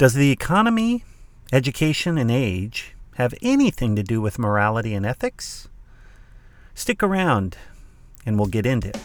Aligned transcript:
Does 0.00 0.14
the 0.14 0.30
economy, 0.30 1.04
education, 1.52 2.16
and 2.16 2.30
age 2.30 2.94
have 3.16 3.34
anything 3.42 3.96
to 3.96 4.02
do 4.02 4.22
with 4.22 4.38
morality 4.38 4.94
and 4.94 5.04
ethics? 5.04 5.68
Stick 6.74 7.02
around 7.02 7.58
and 8.24 8.38
we'll 8.38 8.48
get 8.48 8.64
into 8.64 8.88
it. 8.88 8.98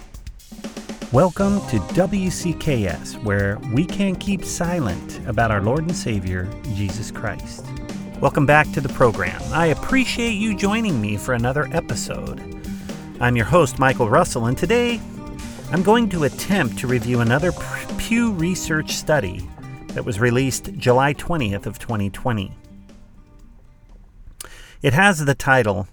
Welcome 1.11 1.59
to 1.67 1.79
WCKS, 1.99 3.21
where 3.25 3.59
we 3.73 3.83
can't 3.83 4.17
keep 4.17 4.45
silent 4.45 5.19
about 5.27 5.51
our 5.51 5.59
Lord 5.59 5.81
and 5.81 5.93
Savior, 5.93 6.47
Jesus 6.75 7.11
Christ. 7.11 7.65
Welcome 8.21 8.45
back 8.45 8.71
to 8.71 8.79
the 8.79 8.87
program. 8.87 9.41
I 9.51 9.65
appreciate 9.65 10.35
you 10.35 10.55
joining 10.55 11.01
me 11.01 11.17
for 11.17 11.33
another 11.33 11.67
episode. 11.73 12.39
I'm 13.19 13.35
your 13.35 13.47
host, 13.47 13.79
Michael 13.79 14.09
Russell, 14.09 14.45
and 14.45 14.57
today 14.57 15.01
I'm 15.73 15.83
going 15.83 16.07
to 16.11 16.23
attempt 16.23 16.77
to 16.77 16.87
review 16.87 17.19
another 17.19 17.51
Pew 17.97 18.31
Research 18.31 18.93
study 18.93 19.45
that 19.95 20.05
was 20.05 20.19
released 20.19 20.73
July 20.73 21.13
20th 21.13 21.65
of 21.65 21.79
2020. 21.79 22.51
It 24.81 24.93
has 24.93 25.23
the 25.23 25.33
title 25.33 25.87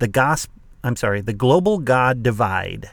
The 0.00 0.08
Gospel 0.08 0.54
I'm 0.82 0.96
sorry, 0.96 1.20
The 1.20 1.32
Global 1.32 1.78
God 1.78 2.22
Divide. 2.22 2.90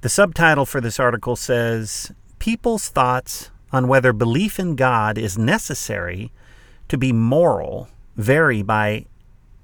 The 0.00 0.08
subtitle 0.08 0.64
for 0.64 0.80
this 0.80 0.98
article 0.98 1.36
says 1.36 2.12
People's 2.38 2.88
thoughts 2.88 3.50
on 3.70 3.86
whether 3.86 4.12
belief 4.12 4.58
in 4.58 4.76
God 4.76 5.18
is 5.18 5.36
necessary 5.36 6.32
to 6.88 6.96
be 6.96 7.12
moral 7.12 7.88
vary 8.16 8.62
by 8.62 9.04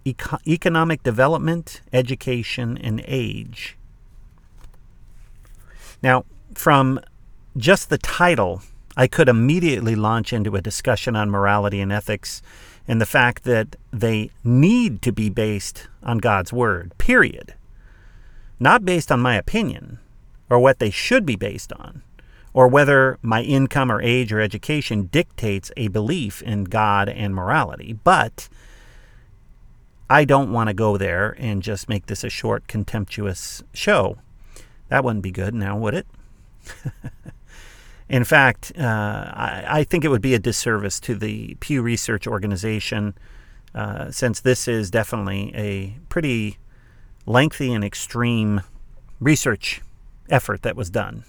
eco- 0.05 0.39
economic 0.47 1.03
development, 1.03 1.81
education, 1.91 2.77
and 2.77 3.03
age. 3.07 3.77
Now, 6.03 6.25
from 6.55 7.01
just 7.57 7.89
the 7.89 7.99
title, 7.99 8.63
I 8.97 9.07
could 9.07 9.29
immediately 9.29 9.95
launch 9.95 10.33
into 10.33 10.57
a 10.57 10.63
discussion 10.63 11.15
on 11.17 11.31
morality 11.31 11.81
and 11.81 11.93
ethics 11.93 12.41
and 12.89 13.01
the 13.01 13.07
fact 13.07 13.45
that 13.45 13.77
they 13.93 14.31
need 14.43 15.03
to 15.03 15.13
be 15.13 15.29
based 15.29 15.89
on 16.03 16.19
God's 16.19 16.53
Word, 16.53 16.97
period. 16.99 17.55
Not 18.59 18.85
based 18.85 19.13
on 19.13 19.21
my 19.21 19.35
opinion 19.35 19.99
or 20.49 20.59
what 20.59 20.79
they 20.79 20.91
should 20.91 21.27
be 21.27 21.37
based 21.37 21.73
on, 21.73 22.03
or 22.55 22.69
whether 22.69 23.19
my 23.21 23.43
income 23.43 23.91
or 23.91 24.01
age 24.01 24.33
or 24.33 24.41
education 24.41 25.07
dictates 25.07 25.71
a 25.77 25.89
belief 25.89 26.41
in 26.43 26.65
God 26.65 27.09
and 27.09 27.35
morality, 27.35 27.99
but 28.05 28.49
I 30.09 30.25
don't 30.25 30.53
want 30.53 30.69
to 30.69 30.75
go 30.75 30.97
there 30.97 31.35
and 31.39 31.63
just 31.63 31.89
make 31.89 32.07
this 32.07 32.23
a 32.23 32.31
short, 32.31 32.69
contemptuous 32.69 33.63
show. 33.75 34.19
That 34.89 35.03
wouldn't 35.03 35.25
be 35.25 35.33
good 35.33 35.55
now, 35.55 35.77
would 35.77 35.95
it? 35.95 36.07
In 38.09 38.25
fact, 38.25 38.73
uh, 38.79 38.83
I, 38.83 39.65
I, 39.69 39.85
think 39.85 40.05
it 40.05 40.09
would 40.09 40.23
be 40.23 40.35
a 40.35 40.39
disservice 40.39 41.01
to 41.01 41.17
the 41.17 41.57
Pew 41.57 41.83
Research 41.83 42.27
Organization, 42.27 43.15
uh, 43.75 44.11
since 44.13 44.41
this 44.41 44.69
is 44.69 44.91
definitely 44.91 45.53
a 45.57 45.99
pretty 46.09 46.59
lengthy 47.27 47.73
and 47.73 47.85
extreme 47.85 48.61
research 49.19 49.83
effort 50.31 50.63
that 50.63 50.77
was 50.77 50.89
done. 50.89 51.25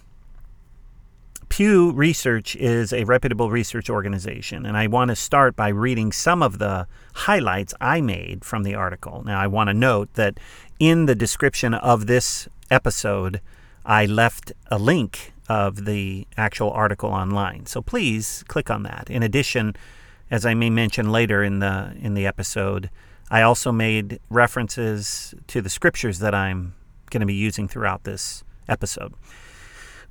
Pew 1.50 1.92
Research 1.94 2.56
is 2.58 2.94
a 2.94 3.06
reputable 3.06 3.50
research 3.50 3.90
organization, 3.90 4.66
and 4.66 4.78
I 4.78 4.86
want 4.88 5.10
to 5.10 5.16
start 5.16 5.56
by 5.56 5.70
reading 5.70 6.12
some 6.12 6.44
of 6.44 6.60
the 6.60 6.86
highlights 7.14 7.74
I 7.82 8.02
made 8.02 8.46
from 8.46 8.64
the 8.64 8.76
article. 8.76 9.24
Now, 9.26 9.40
I 9.40 9.48
want 9.48 9.70
to 9.70 9.74
note 9.74 10.14
that 10.14 10.40
in 10.78 11.08
the 11.08 11.16
description 11.16 11.74
of 11.74 12.06
this 12.06 12.48
episode, 12.70 13.42
I 13.86 14.06
left 14.06 14.52
a 14.70 14.78
link 14.78 15.34
of 15.50 15.86
the 15.86 16.28
actual 16.36 16.72
article 16.72 17.10
online. 17.10 17.66
So 17.66 17.82
please 17.82 18.44
click 18.48 18.70
on 18.70 18.84
that. 18.84 19.10
In 19.10 19.24
addition, 19.24 19.76
as 20.30 20.46
I 20.46 20.54
may 20.54 20.70
mention 20.70 21.12
later 21.12 21.44
in 21.44 21.60
the 21.60 21.94
in 22.00 22.14
the 22.14 22.28
episode, 22.28 22.90
I 23.30 23.42
also 23.42 23.72
made 23.72 24.20
references 24.30 25.34
to 25.48 25.62
the 25.62 25.70
scriptures 25.70 26.20
that 26.20 26.36
I'm 26.36 26.76
going 27.10 27.22
to 27.22 27.28
be 27.28 27.34
using 27.34 27.68
throughout 27.68 28.04
this 28.04 28.44
episode. 28.68 29.14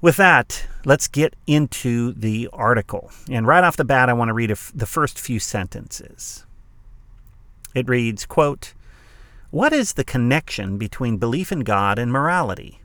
With 0.01 0.17
that, 0.17 0.67
let's 0.85 1.09
get 1.09 1.35
into 1.47 2.13
the 2.13 2.49
article. 2.53 3.11
And 3.31 3.47
right 3.47 3.65
off 3.65 3.77
the 3.77 3.85
bat, 3.85 4.09
I 4.09 4.13
want 4.13 4.29
to 4.29 4.35
read 4.35 4.51
the 4.51 4.87
first 4.87 5.19
few 5.19 5.39
sentences. 5.39 6.47
It 7.75 7.89
reads, 7.89 8.25
quote, 8.25 8.75
"What 9.51 9.73
is 9.73 9.95
the 9.95 10.05
connection 10.05 10.79
between 10.79 11.19
belief 11.19 11.53
in 11.53 11.61
God 11.61 11.99
and 11.99 12.11
morality?" 12.11 12.81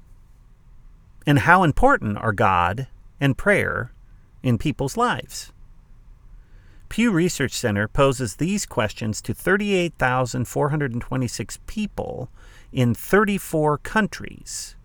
And 1.26 1.40
how 1.40 1.64
important 1.64 2.18
are 2.18 2.34
God 2.34 2.88
and 3.20 3.38
prayer 3.38 3.92
in 4.42 4.58
people's 4.58 4.98
lives? 4.98 5.52
Pew 6.90 7.12
Research 7.12 7.54
Center 7.54 7.88
poses 7.88 8.36
these 8.36 8.66
questions 8.66 9.22
to 9.22 9.34
38,426 9.34 11.60
people 11.66 12.30
in 12.74 12.94
34 12.94 13.78
countries 13.78 14.76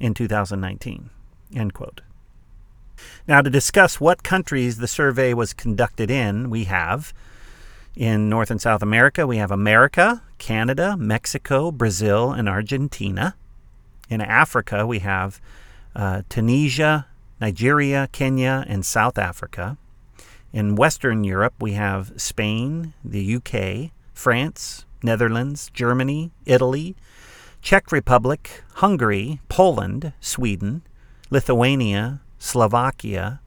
in 0.00 0.14
2019. 0.14 1.10
End 1.54 1.72
quote. 1.72 2.00
Now, 3.28 3.40
to 3.40 3.50
discuss 3.50 4.00
what 4.00 4.22
countries 4.22 4.78
the 4.78 4.88
survey 4.88 5.34
was 5.34 5.52
conducted 5.52 6.10
in, 6.10 6.50
we 6.50 6.64
have 6.64 7.12
in 7.94 8.28
North 8.28 8.50
and 8.50 8.60
South 8.60 8.82
America, 8.82 9.26
we 9.26 9.36
have 9.36 9.52
America, 9.52 10.22
Canada, 10.38 10.96
Mexico, 10.96 11.70
Brazil, 11.70 12.32
and 12.32 12.48
Argentina. 12.48 13.36
In 14.08 14.20
Africa, 14.20 14.86
we 14.86 15.00
have 15.00 15.40
uh, 15.94 16.22
Tunisia, 16.28 17.06
Nigeria, 17.40 18.08
Kenya, 18.12 18.64
and 18.68 18.84
South 18.84 19.18
Africa. 19.18 19.76
In 20.52 20.76
Western 20.76 21.24
Europe, 21.24 21.54
we 21.60 21.72
have 21.72 22.12
Spain, 22.16 22.94
the 23.04 23.36
UK, 23.36 23.90
France, 24.12 24.84
Netherlands, 25.02 25.70
Germany, 25.74 26.30
Italy, 26.46 26.94
Czech 27.60 27.90
Republic, 27.90 28.62
Hungary, 28.74 29.40
Poland, 29.48 30.12
Sweden, 30.20 30.82
Lithuania, 31.30 32.20
Slovakia, 32.38 33.40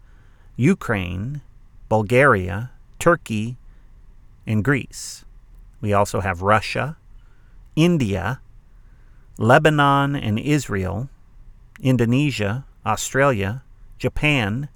Ukraine, 0.58 1.41
Bulgaria, 1.88 2.72
Turkey, 3.00 3.58
and 4.46 4.64
Greece. 4.64 5.24
We 5.81 5.94
also 5.94 6.22
have 6.22 6.41
Russia, 6.41 6.97
India, 7.75 8.41
Lebanon, 9.38 10.16
and 10.16 10.40
Israel, 10.40 11.09
Indonesia, 11.82 12.66
Australia, 12.86 13.64
Japan, 13.98 14.70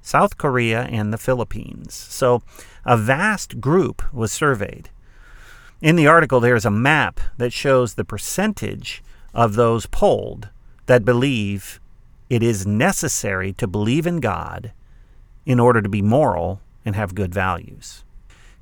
South 0.00 0.38
Korea, 0.38 0.82
and 0.82 1.12
the 1.12 1.18
Philippines. 1.18 1.94
So 1.94 2.42
a 2.84 2.96
vast 2.96 3.60
group 3.60 4.12
was 4.12 4.32
surveyed. 4.32 4.90
In 5.80 5.96
the 5.96 6.06
article, 6.06 6.40
there 6.40 6.54
is 6.54 6.64
a 6.64 6.70
map 6.70 7.20
that 7.36 7.52
shows 7.52 7.94
the 7.94 8.04
percentage 8.04 9.02
of 9.34 9.54
those 9.54 9.86
polled 9.86 10.48
that 10.86 11.04
believe 11.04 11.80
it 12.30 12.42
is 12.42 12.66
necessary 12.66 13.52
to 13.54 13.66
believe 13.66 14.06
in 14.06 14.20
God 14.20 14.72
in 15.44 15.60
order 15.60 15.82
to 15.82 15.88
be 15.88 16.02
moral 16.02 16.60
and 16.84 16.96
have 16.96 17.14
good 17.14 17.34
values. 17.34 18.04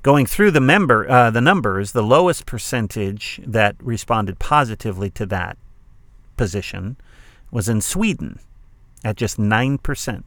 Going 0.01 0.25
through 0.25 0.51
the 0.51 0.61
member 0.61 1.09
uh, 1.09 1.31
the 1.31 1.41
numbers, 1.41 1.93
the 1.93 2.03
lowest 2.03 2.45
percentage 2.45 3.39
that 3.45 3.75
responded 3.79 4.37
positively 4.37 5.09
to 5.11 5.25
that 5.27 5.57
position 6.37 6.97
was 7.55 7.69
in 7.69 7.79
Sweden 7.79 8.37
at 9.01 9.15
just 9.15 9.37
9%, 9.37 10.23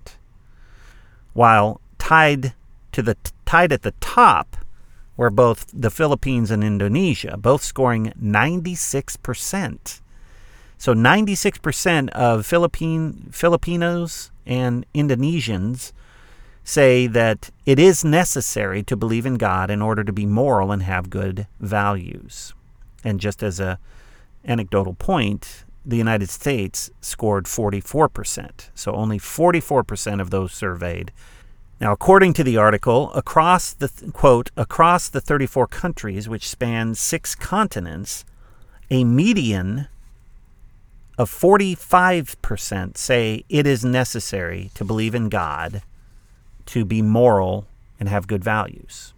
while 1.34 1.78
tied 1.98 2.54
to 2.90 3.02
the 3.02 3.18
tied 3.44 3.70
at 3.70 3.82
the 3.82 3.92
top 4.00 4.56
were 5.14 5.28
both 5.28 5.66
the 5.74 5.90
Philippines 5.90 6.50
and 6.50 6.64
Indonesia, 6.64 7.36
both 7.36 7.62
scoring 7.62 8.14
96%. 8.18 10.00
So 10.78 10.94
96% 10.94 12.08
of 12.10 12.46
Philippine 12.46 13.28
Filipinos 13.30 14.30
and 14.46 14.86
Indonesians 14.94 15.92
say 16.64 17.06
that 17.08 17.50
it 17.66 17.78
is 17.78 18.06
necessary 18.06 18.82
to 18.84 18.96
believe 18.96 19.26
in 19.26 19.34
God 19.34 19.70
in 19.70 19.82
order 19.82 20.02
to 20.02 20.14
be 20.14 20.24
moral 20.24 20.72
and 20.72 20.82
have 20.82 21.10
good 21.10 21.46
values. 21.60 22.54
And 23.04 23.20
just 23.20 23.42
as 23.42 23.60
a 23.60 23.78
anecdotal 24.46 24.94
point, 24.94 25.64
the 25.88 25.96
United 25.96 26.28
States 26.28 26.90
scored 27.00 27.46
44%. 27.46 28.68
So 28.74 28.92
only 28.92 29.18
44% 29.18 30.20
of 30.20 30.28
those 30.28 30.52
surveyed. 30.52 31.12
Now, 31.80 31.92
according 31.92 32.34
to 32.34 32.44
the 32.44 32.58
article, 32.58 33.10
across 33.14 33.72
the 33.72 33.88
quote, 34.12 34.50
across 34.54 35.08
the 35.08 35.22
34 35.22 35.66
countries 35.68 36.28
which 36.28 36.46
span 36.46 36.94
six 36.94 37.34
continents, 37.34 38.26
a 38.90 39.02
median 39.02 39.88
of 41.16 41.30
45% 41.30 42.98
say 42.98 43.44
it 43.48 43.66
is 43.66 43.82
necessary 43.82 44.70
to 44.74 44.84
believe 44.84 45.14
in 45.14 45.30
God 45.30 45.82
to 46.66 46.84
be 46.84 47.00
moral 47.00 47.66
and 47.98 48.10
have 48.10 48.26
good 48.26 48.44
values. 48.44 49.14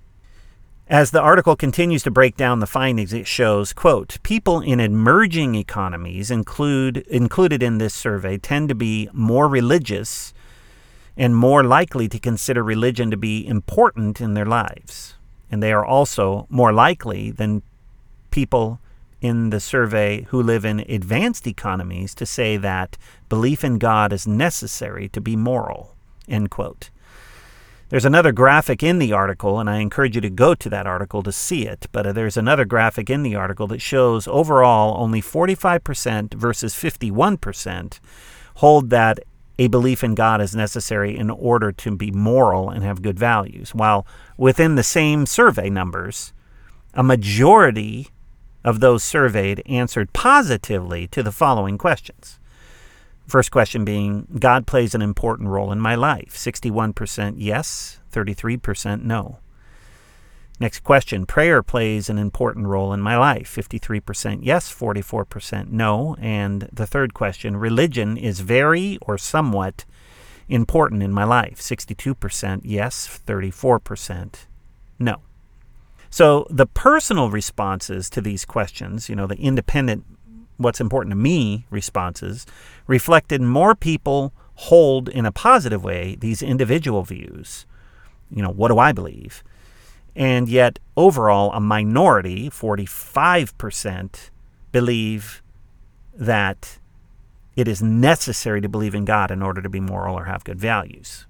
As 0.91 1.13
the 1.13 1.21
article 1.21 1.55
continues 1.55 2.03
to 2.03 2.11
break 2.11 2.37
down 2.37 2.59
the 2.59 2.67
findings, 2.67 3.13
it 3.13 3.29
shows, 3.29 3.73
quote, 3.73 4.19
people 4.25 4.61
in 4.61 4.81
emerging 4.81 5.55
economies 5.55 6.33
include 6.33 6.97
included 7.07 7.63
in 7.63 7.79
this 7.79 7.95
survey 7.95 8.39
tend 8.39 8.69
to 8.71 8.75
be 8.75 9.09
more 9.13 9.47
religious 9.47 10.35
and 11.17 11.37
more 11.37 11.63
likely 11.63 12.09
to 12.09 12.19
consider 12.19 12.65
religion 12.65 13.09
to 13.13 13.17
be 13.17 13.47
important 13.47 14.21
in 14.21 14.35
their 14.35 14.45
lives. 14.45 15.15
And 15.49 15.63
they 15.63 15.73
are 15.73 15.85
also 15.85 16.49
more 16.51 16.73
likely 16.73 17.31
than 17.31 17.63
people 18.33 18.81
in 19.21 19.51
the 19.51 19.61
survey 19.61 20.23
who 20.31 20.43
live 20.43 20.65
in 20.65 20.81
advanced 20.81 21.47
economies 21.47 22.17
to 22.17 22.27
say 22.27 22.57
that 22.57 22.99
belief 23.29 23.63
in 23.63 23.79
God 23.79 24.13
is 24.13 24.27
necessary 24.27 25.09
to 25.11 25.21
be 25.21 25.37
moral. 25.37 25.95
End 26.27 26.51
quote. 26.51 26.91
There's 27.91 28.05
another 28.05 28.31
graphic 28.31 28.85
in 28.85 29.01
the 29.01 29.13
article, 29.13 29.59
and 29.59 29.69
I 29.69 29.79
encourage 29.79 30.15
you 30.15 30.21
to 30.21 30.31
go 30.31 30.55
to 30.55 30.71
that 30.71 30.87
article 30.87 31.25
to 31.25 31.33
see 31.33 31.67
it. 31.67 31.89
But 31.91 32.07
uh, 32.07 32.13
there's 32.13 32.37
another 32.37 32.65
graphic 32.65 33.11
in 33.11 33.25
the 33.25 33.35
article 33.35 33.67
that 33.67 33.83
shows 33.83 34.29
overall 34.29 35.03
only 35.03 35.21
45% 35.21 36.35
versus 36.35 36.73
51% 36.73 37.99
hold 38.55 38.91
that 38.91 39.19
a 39.59 39.67
belief 39.67 40.05
in 40.05 40.15
God 40.15 40.41
is 40.41 40.55
necessary 40.55 41.17
in 41.17 41.31
order 41.31 41.73
to 41.73 41.97
be 41.97 42.13
moral 42.13 42.71
and 42.71 42.85
have 42.85 43.03
good 43.03 43.19
values. 43.19 43.75
While 43.75 44.07
within 44.37 44.77
the 44.77 44.85
same 44.85 45.27
survey 45.27 45.69
numbers, 45.69 46.33
a 46.95 47.03
majority 47.03 48.09
of 48.63 48.79
those 48.79 49.03
surveyed 49.03 49.65
answered 49.67 50.13
positively 50.13 51.09
to 51.09 51.25
the 51.25 51.33
following 51.33 51.77
questions 51.77 52.39
First 53.31 53.53
question 53.53 53.85
being 53.85 54.27
God 54.41 54.67
plays 54.67 54.93
an 54.93 55.03
important 55.03 55.51
role 55.51 55.71
in 55.71 55.79
my 55.79 55.95
life. 55.95 56.35
61% 56.35 57.35
yes, 57.37 58.01
33% 58.13 59.05
no. 59.05 59.39
Next 60.59 60.81
question 60.81 61.27
Prayer 61.27 61.63
plays 61.63 62.11
an 62.11 62.19
important 62.19 62.67
role 62.67 62.93
in 62.93 63.01
my 63.01 63.17
life. 63.17 63.55
53% 63.55 64.41
yes, 64.43 64.75
44% 64.75 65.69
no. 65.71 66.17
And 66.21 66.69
the 66.73 66.89
third 66.89 67.15
question 67.15 67.57
Religion 67.57 68.17
is 68.17 68.41
very 68.41 68.99
or 69.03 69.17
somewhat 69.17 69.85
important 70.49 71.01
in 71.01 71.13
my 71.13 71.23
life. 71.23 71.61
62% 71.61 72.63
yes, 72.65 73.21
34% 73.25 74.35
no. 74.99 75.19
So 76.11 76.49
the 76.51 76.67
personal 76.67 77.31
responses 77.31 78.11
to 78.11 78.21
these 78.21 78.45
questions, 78.45 79.09
you 79.09 79.15
know, 79.15 79.29
the 79.29 79.39
independent 79.39 80.05
what's 80.61 80.81
important 80.81 81.11
to 81.11 81.17
me 81.17 81.67
responses 81.71 82.47
reflected 82.91 83.41
more 83.41 83.77
people 83.77 84.35
hold 84.67 85.09
in 85.09 85.25
a 85.25 85.31
positive 85.31 85.85
way 85.85 86.17
these 86.19 86.43
individual 86.43 87.05
views. 87.05 87.65
You 88.29 88.43
know, 88.43 88.51
what 88.51 88.67
do 88.69 88.79
I 88.79 88.91
believe? 88.91 89.45
And 90.17 90.49
yet, 90.49 90.81
overall, 90.97 91.53
a 91.53 91.61
minority, 91.61 92.51
45%, 92.51 94.31
believe 94.73 95.41
that 96.13 96.81
it 97.55 97.69
is 97.69 97.81
necessary 97.81 98.61
to 98.61 98.69
believe 98.69 98.97
in 98.97 99.05
God 99.05 99.31
in 99.31 99.41
order 99.41 99.63
to 99.63 99.69
be 99.69 99.79
moral 99.79 100.19
or 100.19 100.25
have 100.25 100.43
good 100.43 100.59
values. 100.59 101.27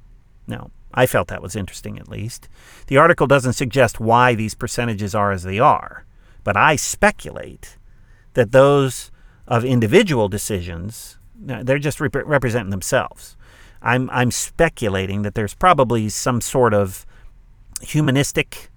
Now, 0.46 0.70
I 0.94 1.04
felt 1.04 1.28
that 1.28 1.42
was 1.42 1.54
interesting 1.54 1.98
at 1.98 2.08
least. 2.08 2.48
The 2.86 2.96
article 2.96 3.26
doesn't 3.26 3.52
suggest 3.52 4.00
why 4.00 4.34
these 4.34 4.54
percentages 4.54 5.14
are 5.14 5.30
as 5.30 5.42
they 5.42 5.58
are, 5.58 6.06
but 6.42 6.56
I 6.56 6.76
speculate 6.76 7.76
that 8.32 8.52
those 8.52 9.10
of 9.46 9.62
individual 9.62 10.28
decisions, 10.28 11.18
they're 11.40 11.78
just 11.78 12.00
rep- 12.00 12.14
representing 12.14 12.70
themselves. 12.70 13.36
I'm, 13.82 14.10
I'm 14.10 14.30
speculating 14.30 15.22
that 15.22 15.34
there's 15.34 15.54
probably 15.54 16.08
some 16.08 16.40
sort 16.40 16.74
of 16.74 17.06
humanistic, 17.80 18.70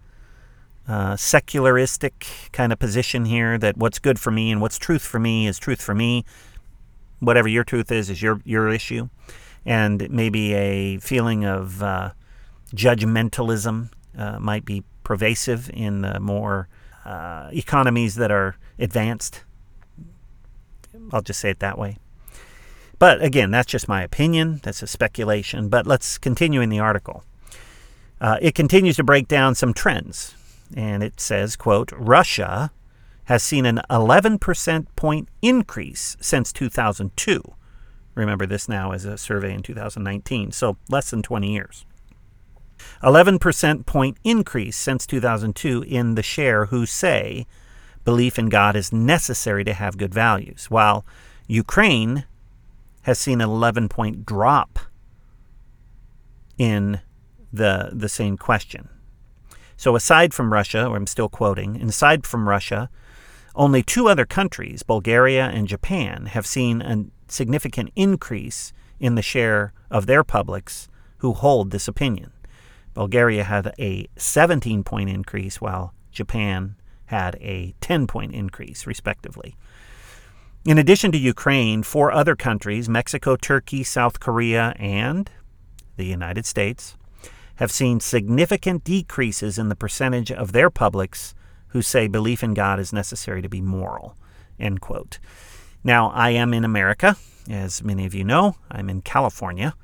uh, 0.88 1.16
secularistic 1.18 2.26
kind 2.54 2.72
of 2.72 2.80
position 2.80 3.26
here 3.26 3.58
that 3.58 3.78
what's 3.78 4.00
good 4.00 4.18
for 4.18 4.32
me 4.32 4.52
and 4.52 4.62
what's 4.62 4.78
truth 4.78 5.02
for 5.02 5.20
me 5.20 5.48
is 5.48 5.60
truth 5.60 5.82
for 5.82 5.94
me. 5.94 6.24
Whatever 7.20 7.48
your 7.48 7.64
truth 7.64 7.92
is, 7.92 8.10
is 8.10 8.22
your, 8.22 8.42
your 8.46 8.70
issue. 8.70 9.10
And 9.66 10.10
maybe 10.10 10.54
a 10.54 10.98
feeling 11.00 11.46
of 11.46 11.84
uh, 11.84 12.12
judgmentalism 12.74 13.90
uh, 14.18 14.40
might 14.40 14.66
be 14.66 14.84
pervasive 15.04 15.70
in 15.74 16.02
the 16.02 16.20
more 16.20 16.70
uh, 17.06 17.50
economies 17.52 18.16
that 18.16 18.32
are 18.32 18.56
advanced 18.80 19.44
I'll 21.12 21.22
just 21.22 21.40
say 21.40 21.50
it 21.50 21.60
that 21.60 21.78
way. 21.78 21.98
But 23.04 23.22
again, 23.22 23.52
that's 23.52 23.70
just 23.70 23.90
my 23.90 24.02
opinion. 24.02 24.62
That's 24.64 24.82
a 24.82 24.88
speculation. 24.88 25.68
But 25.68 25.86
let's 25.86 26.18
continue 26.18 26.62
in 26.62 26.70
the 26.70 26.80
article. 26.80 27.26
Uh, 28.22 28.38
it 28.42 28.56
continues 28.56 28.96
to 28.96 29.04
break 29.04 29.28
down 29.28 29.56
some 29.56 29.74
trends. 29.74 30.36
And 30.74 31.04
it 31.04 31.20
says, 31.20 31.58
quote, 31.58 31.92
Russia 31.98 32.72
has 33.26 33.44
seen 33.44 33.66
an 33.66 33.82
11% 33.90 34.88
point 34.96 35.28
increase 35.42 36.16
since 36.22 36.54
2002. 36.54 37.44
Remember, 38.16 38.46
this 38.46 38.70
now 38.70 38.94
is 38.94 39.04
a 39.04 39.18
survey 39.18 39.54
in 39.54 39.64
2019, 39.64 40.54
so 40.54 40.78
less 40.88 41.12
than 41.12 41.22
20 41.22 41.52
years. 41.52 41.86
11% 43.04 43.86
point 43.86 44.16
increase 44.24 44.78
since 44.78 45.06
2002 45.06 45.84
in 45.86 46.16
the 46.16 46.24
share 46.24 46.68
who 46.68 46.86
say 46.86 47.48
belief 48.06 48.40
in 48.40 48.48
God 48.48 48.78
is 48.78 48.94
necessary 48.94 49.66
to 49.66 49.74
have 49.74 49.98
good 49.98 50.14
values, 50.14 50.68
while 50.72 51.06
Ukraine 51.48 52.24
has 53.04 53.20
seen 53.20 53.42
an 53.42 53.50
11 53.50 53.90
point 53.90 54.26
drop 54.26 54.80
in 56.58 57.02
the, 57.52 57.90
the 57.94 58.10
same 58.10 58.38
question. 58.38 58.90
So, 59.76 59.96
aside 59.96 60.34
from 60.34 60.54
Russia, 60.54 60.88
or 60.88 60.96
I'm 60.96 61.08
still 61.08 61.30
quoting, 61.30 61.82
aside 61.82 62.26
from 62.26 62.48
Russia, 62.48 62.90
only 63.56 63.84
two 63.84 64.08
other 64.08 64.26
countries, 64.26 64.84
Bulgaria 64.84 65.46
and 65.46 65.68
Japan, 65.68 66.28
have 66.28 66.46
seen 66.46 66.82
a 66.82 67.06
significant 67.28 67.92
increase 67.96 68.74
in 69.00 69.16
the 69.16 69.22
share 69.22 69.74
of 69.92 70.06
their 70.06 70.24
publics 70.24 70.88
who 71.18 71.34
hold 71.34 71.72
this 71.72 71.88
opinion. 71.88 72.32
Bulgaria 72.94 73.44
had 73.44 73.74
a 73.80 74.08
17 74.16 74.84
point 74.84 75.10
increase, 75.10 75.60
while 75.60 75.94
Japan 76.12 76.76
had 77.08 77.36
a 77.42 77.76
10 77.82 78.08
point 78.08 78.34
increase, 78.34 78.88
respectively. 78.88 79.56
In 80.66 80.78
addition 80.78 81.12
to 81.12 81.18
Ukraine, 81.18 81.84
four 81.84 82.14
other 82.14 82.38
countries, 82.38 82.88
Mexico, 82.88 83.36
Turkey, 83.36 83.84
South 83.84 84.22
Korea, 84.22 84.74
and 84.80 85.30
the 85.98 86.06
United 86.06 86.46
States, 86.46 86.96
have 87.56 87.70
seen 87.70 88.00
significant 88.00 88.86
decreases 88.86 89.58
in 89.58 89.68
the 89.68 89.76
percentage 89.76 90.32
of 90.32 90.54
their 90.54 90.70
publics 90.70 91.36
who 91.68 91.82
say 91.82 92.08
belief 92.08 92.44
in 92.44 92.54
God 92.54 92.80
is 92.80 92.94
necessary 92.94 93.42
to 93.42 93.50
be 93.50 93.60
moral. 93.60 94.16
End 94.58 94.80
quote. 94.80 95.20
Now, 95.84 96.12
I 96.12 96.30
am 96.30 96.54
in 96.54 96.64
America, 96.64 97.18
as 97.50 97.84
many 97.84 98.06
of 98.06 98.14
you 98.14 98.24
know. 98.24 98.56
I'm 98.72 98.90
in 98.90 99.02
California, 99.02 99.76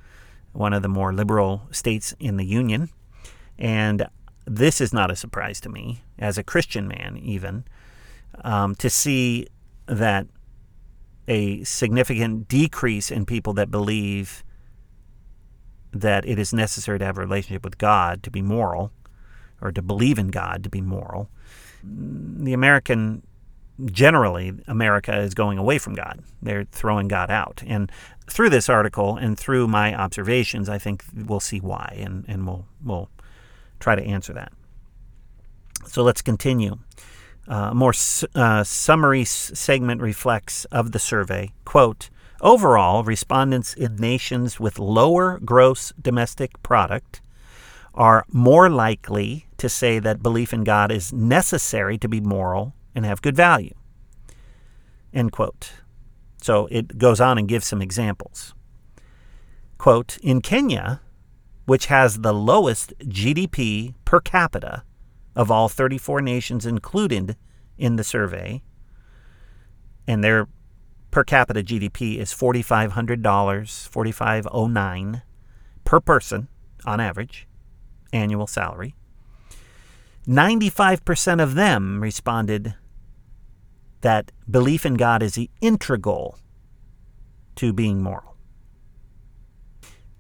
one 0.54 0.72
of 0.72 0.82
the 0.82 0.88
more 0.88 1.12
liberal 1.12 1.64
states 1.72 2.16
in 2.22 2.38
the 2.38 2.46
Union. 2.46 2.90
And 3.58 4.08
this 4.46 4.80
is 4.80 4.94
not 4.94 5.12
a 5.12 5.18
surprise 5.18 5.60
to 5.62 5.70
me, 5.70 6.04
as 6.18 6.38
a 6.38 6.44
Christian 6.44 6.88
man, 6.88 7.18
even, 7.18 7.66
um, 8.46 8.76
to 8.76 8.90
see 8.90 9.48
that 9.86 10.28
a 11.30 11.64
significant 11.64 12.48
decrease 12.48 13.12
in 13.12 13.26
people 13.26 13.54
that 13.54 13.72
believe 13.72 14.44
that 15.94 16.26
it 16.26 16.38
is 16.38 16.54
necessary 16.54 17.00
to 17.00 17.06
have 17.06 17.18
a 17.18 17.22
relationship 17.22 17.64
with 17.64 17.78
God 17.78 18.24
to 18.24 18.32
be 18.32 18.42
moral, 18.42 18.92
or 19.62 19.72
to 19.72 19.82
believe 19.82 20.20
in 20.20 20.30
God 20.30 20.64
to 20.64 20.70
be 20.70 20.82
moral. 20.82 21.30
The 21.84 22.54
American, 22.54 23.24
generally, 23.86 24.54
America 24.68 25.18
is 25.18 25.34
going 25.34 25.58
away 25.58 25.78
from 25.78 25.94
God. 25.94 26.24
They're 26.42 26.66
throwing 26.66 27.08
God 27.08 27.30
out. 27.30 27.64
And 27.66 27.92
through 28.28 28.50
this 28.50 28.70
article 28.70 29.16
and 29.16 29.38
through 29.38 29.68
my 29.68 29.96
observations, 29.96 30.70
I 30.70 30.78
think 30.78 31.04
we'll 31.16 31.40
see 31.40 31.60
why, 31.60 31.98
and, 32.00 32.26
and 32.28 32.46
we'll, 32.46 32.66
we'll 32.84 33.10
try 33.80 33.96
to 33.96 34.04
answer 34.04 34.34
that. 34.34 34.52
So 35.86 36.04
let's 36.04 36.22
continue. 36.22 36.78
Uh, 37.50 37.70
a 37.72 37.76
more 37.76 37.94
uh, 38.36 38.64
summary 38.64 39.26
segment 39.26 40.02
reflects 40.02 40.66
of 40.66 40.92
the 40.92 41.00
survey. 41.00 41.52
Quote, 41.66 42.12
overall, 42.42 43.04
respondents 43.04 43.74
in 43.74 43.96
nations 43.96 44.60
with 44.60 44.78
lower 44.78 45.40
gross 45.40 45.92
domestic 46.00 46.62
product 46.62 47.22
are 47.96 48.24
more 48.32 48.70
likely 48.70 49.48
to 49.58 49.68
say 49.68 49.98
that 49.98 50.22
belief 50.22 50.54
in 50.54 50.64
God 50.64 50.92
is 50.92 51.12
necessary 51.12 51.98
to 51.98 52.08
be 52.08 52.22
moral 52.22 52.76
and 52.94 53.04
have 53.04 53.22
good 53.22 53.36
value. 53.36 53.74
End 55.12 55.32
quote. 55.32 55.74
So 56.42 56.68
it 56.72 56.98
goes 56.98 57.20
on 57.20 57.38
and 57.38 57.48
gives 57.48 57.66
some 57.66 57.82
examples. 57.82 58.54
Quote, 59.78 60.18
in 60.22 60.42
Kenya, 60.42 61.02
which 61.66 61.88
has 61.88 62.20
the 62.20 62.34
lowest 62.34 62.94
GDP 63.00 63.96
per 64.06 64.20
capita 64.20 64.84
of 65.36 65.52
all 65.52 65.70
34 65.70 66.22
nations 66.22 66.66
included 66.66 67.36
in 67.78 67.96
the 67.96 68.04
survey, 68.04 68.62
and 70.08 70.24
their 70.24 70.48
per 71.12 71.24
capita 71.24 71.64
GDP 71.64 72.18
is 72.18 72.34
$4,500, 72.34 73.88
4509 73.88 75.22
per 75.84 76.00
person 76.00 76.48
on 76.86 77.00
average, 77.00 77.48
annual 78.14 78.48
salary. 78.48 78.96
95% 80.28 81.42
of 81.42 81.56
them 81.56 82.02
responded 82.02 82.76
that 84.02 84.32
belief 84.50 84.86
in 84.86 84.94
God 84.94 85.24
is 85.24 85.34
the 85.36 85.50
integral 85.62 86.38
to 87.56 87.74
being 87.74 88.02
moral. 88.02 88.36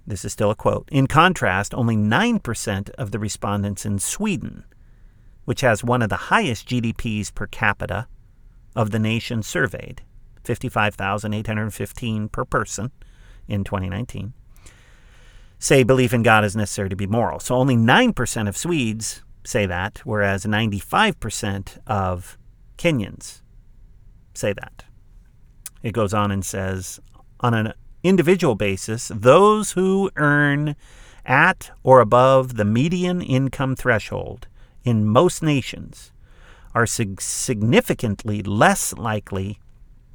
this 0.07 0.25
is 0.25 0.33
still 0.33 0.49
a 0.49 0.55
quote. 0.55 0.89
In 0.91 1.05
contrast, 1.05 1.73
only 1.75 1.95
9% 1.95 2.89
of 2.91 3.11
the 3.11 3.19
respondents 3.19 3.85
in 3.85 3.99
Sweden, 3.99 4.65
which 5.49 5.61
has 5.61 5.83
one 5.83 6.03
of 6.03 6.09
the 6.09 6.29
highest 6.29 6.69
GDPs 6.69 7.33
per 7.33 7.47
capita 7.47 8.05
of 8.75 8.91
the 8.91 8.99
nation 8.99 9.41
surveyed, 9.41 10.03
55,815 10.43 12.29
per 12.29 12.45
person 12.45 12.91
in 13.47 13.63
2019, 13.63 14.33
say 15.57 15.81
belief 15.81 16.13
in 16.13 16.21
God 16.21 16.45
is 16.45 16.55
necessary 16.55 16.87
to 16.89 16.95
be 16.95 17.07
moral. 17.07 17.39
So 17.39 17.55
only 17.55 17.75
9% 17.75 18.47
of 18.47 18.55
Swedes 18.55 19.23
say 19.43 19.65
that, 19.65 20.01
whereas 20.03 20.45
95% 20.45 21.79
of 21.87 22.37
Kenyans 22.77 23.41
say 24.35 24.53
that. 24.53 24.85
It 25.81 25.93
goes 25.93 26.13
on 26.13 26.29
and 26.29 26.45
says 26.45 26.99
on 27.39 27.55
an 27.55 27.73
individual 28.03 28.53
basis, 28.53 29.11
those 29.15 29.71
who 29.71 30.11
earn 30.15 30.75
at 31.25 31.71
or 31.81 32.01
above 32.01 32.55
the 32.55 32.65
median 32.65 33.23
income 33.23 33.75
threshold 33.75 34.47
in 34.83 35.05
most 35.05 35.41
nations 35.43 36.11
are 36.73 36.85
sig- 36.85 37.21
significantly 37.21 38.41
less 38.41 38.93
likely 38.93 39.59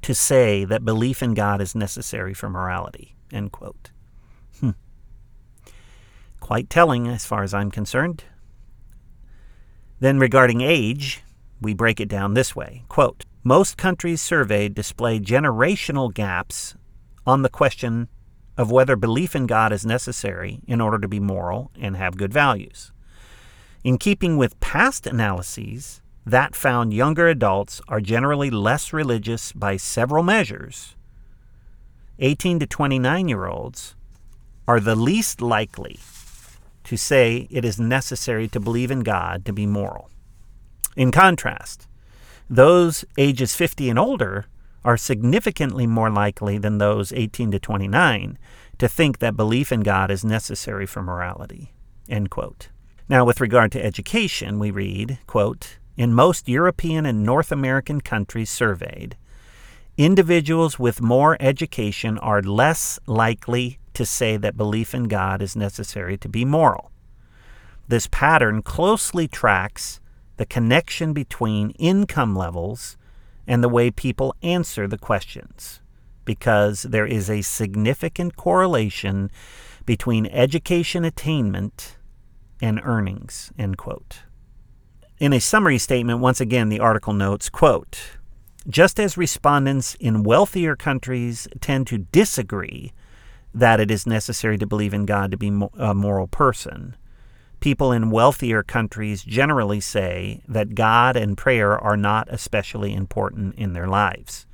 to 0.02 0.14
say 0.14 0.64
that 0.64 0.84
belief 0.84 1.22
in 1.22 1.34
God 1.34 1.60
is 1.60 1.74
necessary 1.74 2.34
for 2.34 2.48
morality. 2.48 3.14
End 3.32 3.52
quote. 3.52 3.90
Hmm. 4.60 4.70
Quite 6.40 6.70
telling 6.70 7.08
as 7.08 7.24
far 7.24 7.42
as 7.42 7.54
I'm 7.54 7.70
concerned. 7.70 8.24
Then 10.00 10.18
regarding 10.18 10.60
age, 10.60 11.22
we 11.60 11.72
break 11.72 12.00
it 12.00 12.08
down 12.08 12.34
this 12.34 12.54
way. 12.54 12.84
Quote, 12.88 13.24
most 13.42 13.76
countries 13.76 14.20
surveyed 14.20 14.74
display 14.74 15.18
generational 15.18 16.12
gaps 16.12 16.74
on 17.26 17.42
the 17.42 17.48
question 17.48 18.08
of 18.56 18.70
whether 18.70 18.96
belief 18.96 19.34
in 19.34 19.46
God 19.46 19.72
is 19.72 19.84
necessary 19.84 20.60
in 20.66 20.80
order 20.80 20.98
to 20.98 21.08
be 21.08 21.20
moral 21.20 21.70
and 21.78 21.96
have 21.96 22.16
good 22.16 22.32
values. 22.32 22.92
In 23.84 23.98
keeping 23.98 24.38
with 24.38 24.58
past 24.60 25.06
analyses, 25.06 26.00
that 26.24 26.56
found 26.56 26.94
younger 26.94 27.28
adults 27.28 27.82
are 27.86 28.00
generally 28.00 28.48
less 28.48 28.94
religious 28.94 29.52
by 29.52 29.76
several 29.76 30.22
measures. 30.22 30.96
18 32.18 32.60
to 32.60 32.66
29 32.66 33.28
year 33.28 33.46
olds 33.46 33.94
are 34.66 34.80
the 34.80 34.94
least 34.94 35.42
likely 35.42 35.98
to 36.84 36.96
say 36.96 37.46
it 37.50 37.62
is 37.62 37.78
necessary 37.78 38.48
to 38.48 38.58
believe 38.58 38.90
in 38.90 39.00
God 39.00 39.44
to 39.44 39.52
be 39.52 39.66
moral. 39.66 40.08
In 40.96 41.10
contrast, 41.10 41.86
those 42.48 43.04
ages 43.18 43.54
50 43.54 43.90
and 43.90 43.98
older 43.98 44.46
are 44.82 44.96
significantly 44.96 45.86
more 45.86 46.10
likely 46.10 46.56
than 46.56 46.78
those 46.78 47.12
18 47.12 47.50
to 47.50 47.58
29 47.58 48.38
to 48.78 48.88
think 48.88 49.18
that 49.18 49.36
belief 49.36 49.70
in 49.70 49.80
God 49.80 50.10
is 50.10 50.24
necessary 50.24 50.86
for 50.86 51.02
morality. 51.02 51.74
End 52.08 52.30
quote. 52.30 52.68
Now, 53.06 53.26
with 53.26 53.40
regard 53.40 53.70
to 53.72 53.84
education, 53.84 54.58
we 54.58 54.70
read, 54.70 55.18
quote, 55.26 55.78
in 55.94 56.14
most 56.14 56.48
European 56.48 57.04
and 57.04 57.22
North 57.22 57.52
American 57.52 58.00
countries 58.00 58.48
surveyed, 58.48 59.16
individuals 59.98 60.78
with 60.78 61.02
more 61.02 61.36
education 61.38 62.16
are 62.18 62.40
less 62.40 62.98
likely 63.06 63.78
to 63.92 64.06
say 64.06 64.38
that 64.38 64.56
belief 64.56 64.94
in 64.94 65.04
God 65.04 65.42
is 65.42 65.54
necessary 65.54 66.16
to 66.16 66.28
be 66.28 66.46
moral. 66.46 66.90
This 67.88 68.08
pattern 68.10 68.62
closely 68.62 69.28
tracks 69.28 70.00
the 70.38 70.46
connection 70.46 71.12
between 71.12 71.70
income 71.72 72.34
levels 72.34 72.96
and 73.46 73.62
the 73.62 73.68
way 73.68 73.90
people 73.90 74.34
answer 74.42 74.88
the 74.88 74.98
questions, 74.98 75.82
because 76.24 76.84
there 76.84 77.06
is 77.06 77.28
a 77.28 77.42
significant 77.42 78.34
correlation 78.34 79.30
between 79.84 80.26
education 80.28 81.04
attainment 81.04 81.98
and 82.64 82.80
earnings. 82.82 83.52
End 83.58 83.76
quote. 83.76 84.22
In 85.18 85.34
a 85.34 85.40
summary 85.40 85.76
statement, 85.76 86.20
once 86.20 86.40
again, 86.40 86.70
the 86.70 86.80
article 86.80 87.12
notes, 87.12 87.50
quote, 87.50 88.16
just 88.66 88.98
as 88.98 89.18
respondents 89.18 89.94
in 89.96 90.22
wealthier 90.22 90.74
countries 90.74 91.46
tend 91.60 91.86
to 91.88 91.98
disagree 91.98 92.92
that 93.52 93.80
it 93.80 93.90
is 93.90 94.06
necessary 94.06 94.56
to 94.56 94.66
believe 94.66 94.94
in 94.94 95.04
God 95.04 95.30
to 95.30 95.36
be 95.36 95.48
a 95.78 95.92
moral 95.92 96.26
person, 96.26 96.96
people 97.60 97.92
in 97.92 98.10
wealthier 98.10 98.62
countries 98.62 99.22
generally 99.22 99.80
say 99.80 100.40
that 100.48 100.74
God 100.74 101.16
and 101.16 101.36
prayer 101.36 101.78
are 101.78 101.98
not 101.98 102.28
especially 102.30 102.94
important 102.94 103.56
in 103.56 103.74
their 103.74 103.86
lives. 103.86 104.46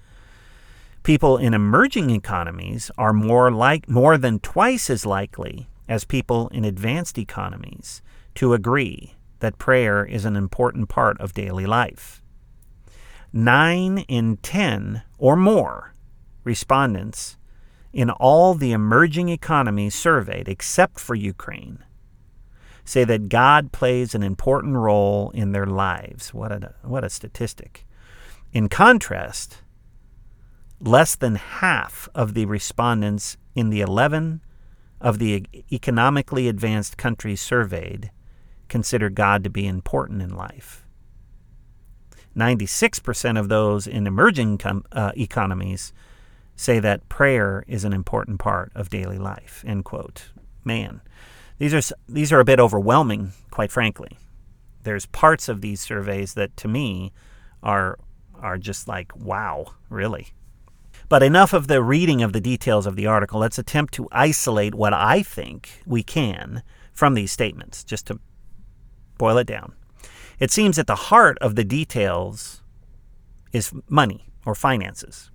People 1.04 1.38
in 1.38 1.54
emerging 1.54 2.10
economies 2.10 2.90
are 2.98 3.12
more 3.12 3.52
like 3.52 3.88
more 3.88 4.18
than 4.18 4.40
twice 4.40 4.90
as 4.90 5.06
likely 5.06 5.68
as 5.90 6.04
people 6.04 6.48
in 6.48 6.64
advanced 6.64 7.18
economies 7.18 8.00
to 8.36 8.54
agree 8.54 9.16
that 9.40 9.58
prayer 9.58 10.04
is 10.04 10.24
an 10.24 10.36
important 10.36 10.88
part 10.88 11.20
of 11.20 11.34
daily 11.34 11.66
life. 11.66 12.22
9 13.32 13.98
in 14.06 14.36
10 14.36 15.02
or 15.18 15.34
more 15.34 15.92
respondents 16.44 17.36
in 17.92 18.08
all 18.08 18.54
the 18.54 18.70
emerging 18.70 19.28
economies 19.28 19.94
surveyed 19.94 20.48
except 20.48 21.00
for 21.00 21.16
Ukraine 21.16 21.84
say 22.84 23.04
that 23.04 23.28
God 23.28 23.72
plays 23.72 24.14
an 24.14 24.22
important 24.22 24.76
role 24.76 25.30
in 25.30 25.52
their 25.52 25.66
lives. 25.66 26.32
What 26.32 26.50
a, 26.50 26.74
what 26.82 27.04
a 27.04 27.10
statistic. 27.10 27.86
In 28.52 28.68
contrast, 28.68 29.62
less 30.80 31.14
than 31.14 31.36
half 31.36 32.08
of 32.14 32.34
the 32.34 32.46
respondents 32.46 33.36
in 33.54 33.70
the 33.70 33.80
11 33.80 34.40
of 35.00 35.18
the 35.18 35.46
economically 35.72 36.48
advanced 36.48 36.96
countries 36.96 37.40
surveyed 37.40 38.10
consider 38.68 39.10
God 39.10 39.42
to 39.44 39.50
be 39.50 39.66
important 39.66 40.22
in 40.22 40.34
life. 40.34 40.84
96% 42.36 43.38
of 43.38 43.48
those 43.48 43.86
in 43.86 44.06
emerging 44.06 44.58
com- 44.58 44.84
uh, 44.92 45.12
economies 45.16 45.92
say 46.54 46.78
that 46.78 47.08
prayer 47.08 47.64
is 47.66 47.84
an 47.84 47.92
important 47.92 48.38
part 48.38 48.70
of 48.74 48.90
daily 48.90 49.18
life. 49.18 49.64
End 49.66 49.84
quote. 49.84 50.30
Man, 50.62 51.00
these 51.58 51.74
are 51.74 51.94
these 52.08 52.32
are 52.32 52.40
a 52.40 52.44
bit 52.44 52.60
overwhelming, 52.60 53.32
quite 53.50 53.72
frankly. 53.72 54.18
There's 54.82 55.06
parts 55.06 55.48
of 55.48 55.60
these 55.60 55.80
surveys 55.80 56.34
that 56.34 56.56
to 56.58 56.68
me 56.68 57.12
are 57.62 57.98
are 58.40 58.58
just 58.58 58.86
like 58.86 59.14
wow, 59.16 59.74
really. 59.88 60.28
But 61.10 61.24
enough 61.24 61.52
of 61.52 61.66
the 61.66 61.82
reading 61.82 62.22
of 62.22 62.32
the 62.32 62.40
details 62.40 62.86
of 62.86 62.94
the 62.94 63.08
article. 63.08 63.40
Let's 63.40 63.58
attempt 63.58 63.92
to 63.94 64.06
isolate 64.12 64.76
what 64.76 64.94
I 64.94 65.24
think 65.24 65.82
we 65.84 66.04
can 66.04 66.62
from 66.92 67.14
these 67.14 67.32
statements, 67.32 67.82
just 67.82 68.06
to 68.06 68.20
boil 69.18 69.36
it 69.36 69.48
down. 69.48 69.74
It 70.38 70.52
seems 70.52 70.76
that 70.76 70.86
the 70.86 70.94
heart 70.94 71.36
of 71.40 71.56
the 71.56 71.64
details 71.64 72.62
is 73.52 73.72
money 73.88 74.28
or 74.46 74.54
finances. 74.54 75.32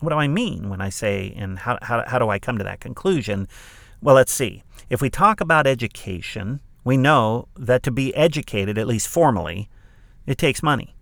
What 0.00 0.10
do 0.10 0.16
I 0.16 0.26
mean 0.26 0.68
when 0.68 0.80
I 0.80 0.88
say, 0.88 1.32
and 1.36 1.60
how, 1.60 1.78
how, 1.82 2.02
how 2.08 2.18
do 2.18 2.28
I 2.28 2.40
come 2.40 2.58
to 2.58 2.64
that 2.64 2.80
conclusion? 2.80 3.46
Well, 4.02 4.16
let's 4.16 4.32
see. 4.32 4.64
If 4.90 5.00
we 5.00 5.08
talk 5.08 5.40
about 5.40 5.68
education, 5.68 6.58
we 6.82 6.96
know 6.96 7.46
that 7.56 7.84
to 7.84 7.92
be 7.92 8.12
educated, 8.16 8.76
at 8.76 8.88
least 8.88 9.06
formally, 9.06 9.70
it 10.26 10.36
takes 10.36 10.64
money. 10.64 10.95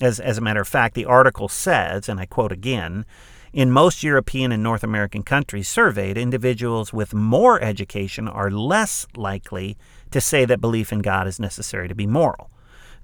As, 0.00 0.18
as 0.18 0.38
a 0.38 0.40
matter 0.40 0.60
of 0.60 0.68
fact, 0.68 0.94
the 0.94 1.04
article 1.04 1.48
says, 1.48 2.08
and 2.08 2.18
I 2.18 2.26
quote 2.26 2.52
again, 2.52 3.04
in 3.52 3.72
most 3.72 4.02
European 4.02 4.52
and 4.52 4.62
North 4.62 4.84
American 4.84 5.22
countries 5.22 5.68
surveyed, 5.68 6.16
individuals 6.16 6.92
with 6.92 7.12
more 7.12 7.60
education 7.60 8.28
are 8.28 8.50
less 8.50 9.06
likely 9.16 9.76
to 10.12 10.20
say 10.20 10.44
that 10.44 10.60
belief 10.60 10.92
in 10.92 11.00
God 11.00 11.26
is 11.26 11.40
necessary 11.40 11.88
to 11.88 11.94
be 11.94 12.06
moral. 12.06 12.50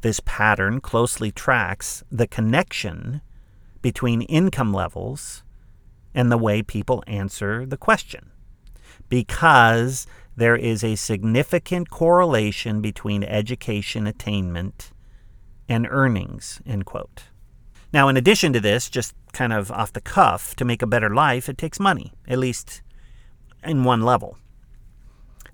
This 0.02 0.20
pattern 0.24 0.80
closely 0.80 1.32
tracks 1.32 2.04
the 2.10 2.26
connection 2.26 3.22
between 3.82 4.22
income 4.22 4.72
levels 4.72 5.42
and 6.14 6.30
the 6.30 6.38
way 6.38 6.62
people 6.62 7.02
answer 7.06 7.66
the 7.66 7.76
question 7.76 8.30
because 9.08 10.06
there 10.36 10.56
is 10.56 10.84
a 10.84 10.96
significant 10.96 11.90
correlation 11.90 12.80
between 12.80 13.22
education 13.24 14.06
attainment 14.06 14.92
and 15.68 15.86
earnings, 15.90 16.60
end 16.66 16.86
quote. 16.86 17.24
Now, 17.92 18.08
in 18.08 18.16
addition 18.16 18.52
to 18.52 18.60
this, 18.60 18.90
just 18.90 19.14
kind 19.32 19.52
of 19.52 19.70
off 19.70 19.92
the 19.92 20.00
cuff, 20.00 20.54
to 20.56 20.64
make 20.64 20.82
a 20.82 20.86
better 20.86 21.14
life, 21.14 21.48
it 21.48 21.58
takes 21.58 21.80
money, 21.80 22.12
at 22.28 22.38
least 22.38 22.82
in 23.64 23.84
one 23.84 24.02
level. 24.02 24.38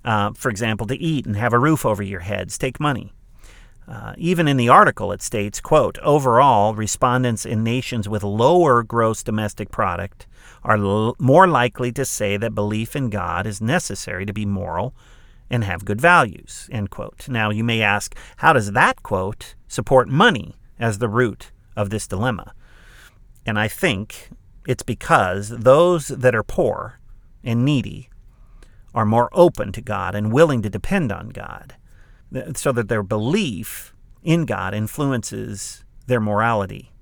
Uh, 0.04 0.33
for 0.33 0.49
example, 0.49 0.87
to 0.87 0.97
eat 0.97 1.26
and 1.26 1.37
have 1.37 1.52
a 1.52 1.59
roof 1.59 1.87
over 1.87 2.02
your 2.02 2.21
heads 2.21 2.59
take 2.59 2.81
money. 2.81 3.12
Uh, 3.87 4.14
even 4.16 4.47
in 4.47 4.57
the 4.57 4.69
article, 4.69 5.12
it 5.12 5.21
states, 5.21 5.61
quote, 5.61 5.99
overall, 5.99 6.75
respondents 6.75 7.45
in 7.45 7.64
nations 7.64 8.09
with 8.09 8.23
lower 8.23 8.83
gross 8.83 9.23
domestic 9.23 9.71
product 9.71 10.26
are 10.62 10.76
l- 10.76 11.16
more 11.19 11.49
likely 11.49 11.90
to 11.92 12.04
say 12.04 12.37
that 12.37 12.54
belief 12.54 12.95
in 12.95 13.11
God 13.11 13.47
is 13.47 13.61
necessary 13.61 14.25
to 14.25 14.33
be 14.33 14.47
moral 14.47 14.95
and 15.52 15.64
have 15.64 15.85
good 15.85 16.00
values, 16.00 16.68
end 16.73 16.88
quote. 16.90 17.28
Now, 17.28 17.50
you 17.50 17.62
may 17.62 17.82
ask, 17.82 18.16
how 18.38 18.54
does 18.54 18.73
that 18.73 19.02
quote 19.02 19.54
support 19.68 20.09
money 20.09 20.56
as 20.80 20.99
the 20.99 21.11
root 21.11 21.52
of 21.76 21.90
this 21.90 22.09
dilemma? 22.09 22.54
And 23.44 23.59
I 23.59 23.68
think 23.68 24.30
it's 24.66 24.82
because 24.82 25.50
those 25.50 26.09
that 26.09 26.35
are 26.35 26.42
poor 26.42 26.99
and 27.44 27.64
needy 27.64 28.09
are 28.94 29.04
more 29.04 29.28
open 29.32 29.73
to 29.73 29.82
God 29.82 30.14
and 30.14 30.32
willing 30.32 30.62
to 30.62 30.71
depend 30.71 31.12
on 31.12 31.28
God, 31.28 31.75
so 32.54 32.73
that 32.73 32.88
their 32.88 33.02
belief 33.02 33.94
in 34.23 34.47
God 34.47 34.73
influences 34.73 35.85
their 36.06 36.21
morality. 36.21 36.92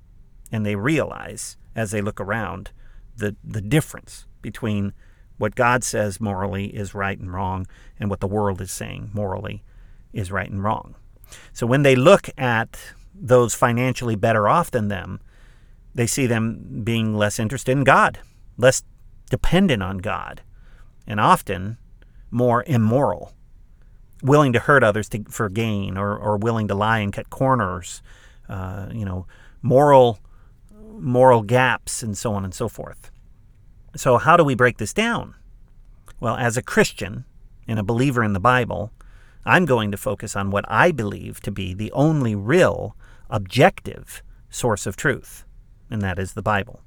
And 0.51 0.67
they 0.67 0.75
realize, 0.75 1.57
as 1.77 1.93
they 1.93 2.03
look 2.03 2.21
around, 2.21 2.73
the, 3.17 3.37
the 3.45 3.61
difference 3.61 4.27
between 4.43 4.93
what 5.41 5.55
God 5.55 5.83
says 5.83 6.21
morally 6.21 6.67
is 6.67 6.95
right 6.95 7.19
and 7.19 7.33
wrong 7.33 7.67
and 7.99 8.11
what 8.11 8.21
the 8.21 8.27
world 8.27 8.61
is 8.61 8.71
saying 8.71 9.11
morally 9.15 9.63
is 10.13 10.31
right 10.31 10.51
and 10.51 10.63
wrong. 10.63 10.95
So 11.55 11.67
when 11.67 11.83
they 11.83 11.97
look 11.97 12.29
at 12.37 12.79
those 13.15 13.55
financially 13.55 14.17
better 14.17 14.51
off 14.51 14.71
than 14.71 14.89
them, 14.89 15.19
they 15.95 16.07
see 16.07 16.27
them 16.27 16.83
being 16.85 17.17
less 17.17 17.39
interested 17.39 17.73
in 17.73 17.85
God, 17.85 18.19
less 18.59 18.83
dependent 19.31 19.83
on 19.83 19.99
God, 19.99 20.43
and 21.07 21.19
often 21.19 21.79
more 22.31 22.63
immoral, 22.67 23.33
willing 24.23 24.53
to 24.53 24.59
hurt 24.59 24.85
others 24.85 25.09
to, 25.09 25.25
for 25.31 25.49
gain, 25.49 25.97
or, 25.97 26.19
or 26.19 26.37
willing 26.37 26.69
to 26.69 26.75
lie 26.75 26.99
and 26.99 27.15
cut 27.15 27.31
corners, 27.31 28.03
uh, 28.51 28.89
you 28.93 29.07
know, 29.07 29.27
moral 29.63 30.19
moral 30.93 31.41
gaps, 31.41 32.03
and 32.03 32.19
so 32.19 32.35
on 32.35 32.45
and 32.45 32.53
so 32.53 32.69
forth. 32.69 33.11
So, 33.97 34.19
how 34.19 34.37
do 34.37 34.45
we 34.45 34.55
break 34.55 34.79
this 34.79 34.93
down? 34.93 35.35
Well, 36.21 36.37
as 36.37 36.57
a 36.57 36.63
Christian 36.63 37.25
and 37.67 37.79
a 37.79 37.85
believer 37.85 38.23
in 38.23 38.35
the 38.35 38.41
Bible, 38.41 38.93
I'm 39.45 39.65
going 39.65 39.91
to 39.91 39.97
focus 39.97 40.37
on 40.37 40.51
what 40.51 40.65
I 40.69 40.93
believe 40.93 41.41
to 41.41 41.51
be 41.51 41.75
the 41.75 41.91
only 41.93 42.35
real, 42.35 42.95
objective 43.29 44.23
source 44.49 44.87
of 44.87 44.97
truth, 44.97 45.45
and 45.91 46.03
that 46.03 46.19
is 46.19 46.35
the 46.35 46.43
Bible. 46.43 46.83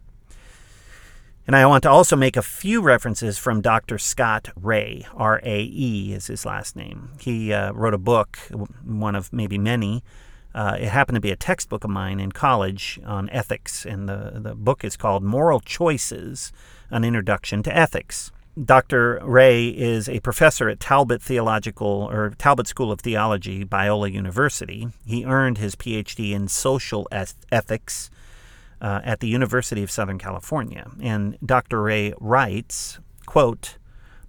And 1.46 1.58
I 1.58 1.66
want 1.66 1.84
to 1.84 1.90
also 1.90 2.16
make 2.16 2.38
a 2.38 2.42
few 2.42 2.82
references 2.82 3.38
from 3.38 3.60
Dr. 3.60 3.98
Scott 3.98 4.50
Rae. 4.56 5.06
R 5.14 5.42
A 5.44 5.64
E 5.64 6.14
is 6.14 6.28
his 6.28 6.46
last 6.46 6.76
name. 6.76 7.10
He 7.20 7.52
uh, 7.52 7.74
wrote 7.74 7.94
a 7.94 7.98
book, 7.98 8.38
one 8.86 9.16
of 9.16 9.34
maybe 9.34 9.58
many. 9.58 10.04
Uh, 10.54 10.78
it 10.80 10.90
happened 10.90 11.16
to 11.16 11.22
be 11.22 11.32
a 11.32 11.36
textbook 11.36 11.84
of 11.84 11.90
mine 11.90 12.20
in 12.20 12.32
college 12.32 13.00
on 13.06 13.30
ethics, 13.30 13.86
and 13.86 14.08
the, 14.08 14.34
the 14.36 14.56
book 14.56 14.84
is 14.84 14.96
called 14.96 15.24
Moral 15.24 15.60
Choices 15.60 16.52
An 16.90 17.04
Introduction 17.04 17.64
to 17.64 17.76
Ethics. 17.76 18.32
Dr. 18.64 19.20
Rae 19.24 19.70
is 19.70 20.08
a 20.08 20.20
professor 20.20 20.70
at 20.70 20.80
Talbot 20.80 21.24
Theological 21.24 22.08
or 22.12 22.34
Talbot 22.38 22.68
School 22.68 22.92
of 22.92 23.02
Theology, 23.02 23.66
Biola 23.66 24.12
University. 24.12 24.90
He 25.06 25.26
earned 25.26 25.58
his 25.58 25.76
PhD 25.76 26.34
in 26.34 26.48
social 26.48 27.08
ethics 27.52 28.12
uh, 28.80 29.02
at 29.04 29.22
the 29.22 29.28
University 29.28 29.82
of 29.82 29.90
Southern 29.90 30.20
California. 30.20 30.92
And 31.02 31.36
Dr. 31.44 31.82
Rae 31.82 32.14
writes, 32.20 33.00
quote, 33.26 33.78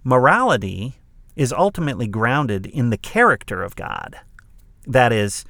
Morality 0.03 0.95
is 1.35 1.53
ultimately 1.53 2.07
grounded 2.07 2.65
in 2.65 2.89
the 2.89 2.97
character 2.97 3.61
of 3.61 3.75
God. 3.75 4.15
That 4.87 5.11
is, 5.11 5.45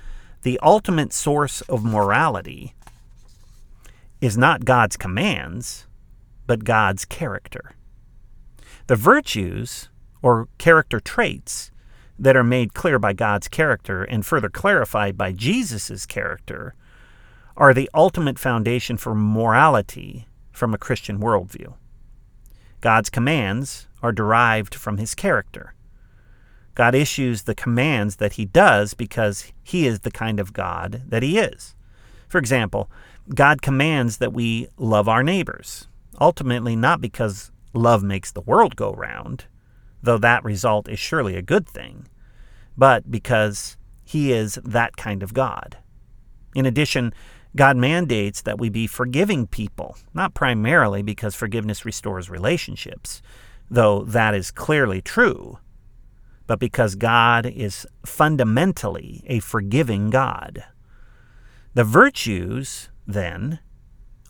the 0.46 0.60
ultimate 0.62 1.12
source 1.12 1.62
of 1.62 1.84
morality 1.84 2.76
is 4.22 4.38
not 4.38 4.64
God's 4.64 4.96
commands, 4.96 5.88
but 6.46 6.64
God's 6.64 7.04
character. 7.04 7.72
The 8.86 8.96
virtues 8.96 9.90
or 10.22 10.48
character 10.60 11.00
traits 11.00 11.72
that 12.20 12.38
are 12.38 12.44
made 12.44 12.76
clear 12.76 13.00
by 13.00 13.12
God's 13.12 13.48
character 13.48 14.04
and 14.04 14.24
further 14.24 14.48
clarified 14.48 15.18
by 15.18 15.32
Jesus' 15.32 16.06
character 16.06 16.76
are 17.58 17.74
the 17.74 17.90
ultimate 17.96 18.38
foundation 18.38 18.98
for 18.98 19.16
morality 19.16 20.28
from 20.52 20.76
a 20.76 20.78
Christian 20.78 21.20
worldview. 21.20 21.74
God's 22.82 23.10
commands 23.10 23.88
are 24.04 24.12
derived 24.12 24.76
from 24.76 25.00
his 25.00 25.16
character. 25.16 25.74
God 26.76 26.94
issues 26.94 27.44
the 27.44 27.56
commands 27.56 28.18
that 28.18 28.34
he 28.34 28.46
does 28.46 28.94
because 28.94 29.52
he 29.64 29.88
is 29.88 30.02
the 30.02 30.12
kind 30.12 30.40
of 30.40 30.54
God 30.54 31.04
that 31.08 31.24
he 31.24 31.40
is. 31.40 31.74
For 32.28 32.38
example, 32.38 32.92
God 33.34 33.62
commands 33.62 34.18
that 34.18 34.34
we 34.34 34.68
love 34.78 35.08
our 35.08 35.24
neighbors, 35.24 35.88
ultimately 36.20 36.76
not 36.76 37.02
because 37.02 37.52
love 37.74 38.04
makes 38.04 38.32
the 38.32 38.42
world 38.42 38.76
go 38.76 38.94
round, 38.94 39.46
though 40.04 40.18
that 40.18 40.44
result 40.44 40.88
is 40.90 41.00
surely 41.00 41.36
a 41.36 41.42
good 41.42 41.68
thing, 41.68 42.08
but 42.78 43.10
because 43.10 43.78
he 44.04 44.32
is 44.32 44.60
that 44.64 44.98
kind 44.98 45.24
of 45.24 45.34
God. 45.34 45.78
In 46.56 46.66
addition, 46.66 47.14
God 47.56 47.78
mandates 47.78 48.42
that 48.42 48.60
we 48.60 48.70
be 48.70 48.86
forgiving 48.86 49.48
people, 49.48 49.98
not 50.14 50.34
primarily 50.34 51.02
because 51.02 51.36
forgiveness 51.36 51.86
restores 51.86 52.30
relationships, 52.30 53.22
though 53.72 54.04
that 54.04 54.36
is 54.36 54.52
clearly 54.52 55.02
true, 55.02 55.58
but 56.48 56.60
because 56.60 56.96
God 56.96 57.46
is 57.46 57.88
fundamentally 58.06 59.24
a 59.28 59.40
forgiving 59.40 60.10
God. 60.10 60.64
The 61.74 61.84
virtues, 61.84 62.90
then, 63.08 63.60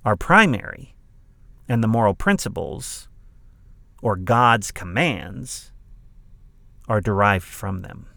are 0.03 0.15
primary, 0.15 0.95
and 1.67 1.83
the 1.83 1.87
moral 1.87 2.13
principles 2.13 3.09
or 4.01 4.15
God's 4.15 4.71
commands 4.71 5.71
are 6.87 7.01
derived 7.01 7.45
from 7.45 7.81
them. 7.81 8.07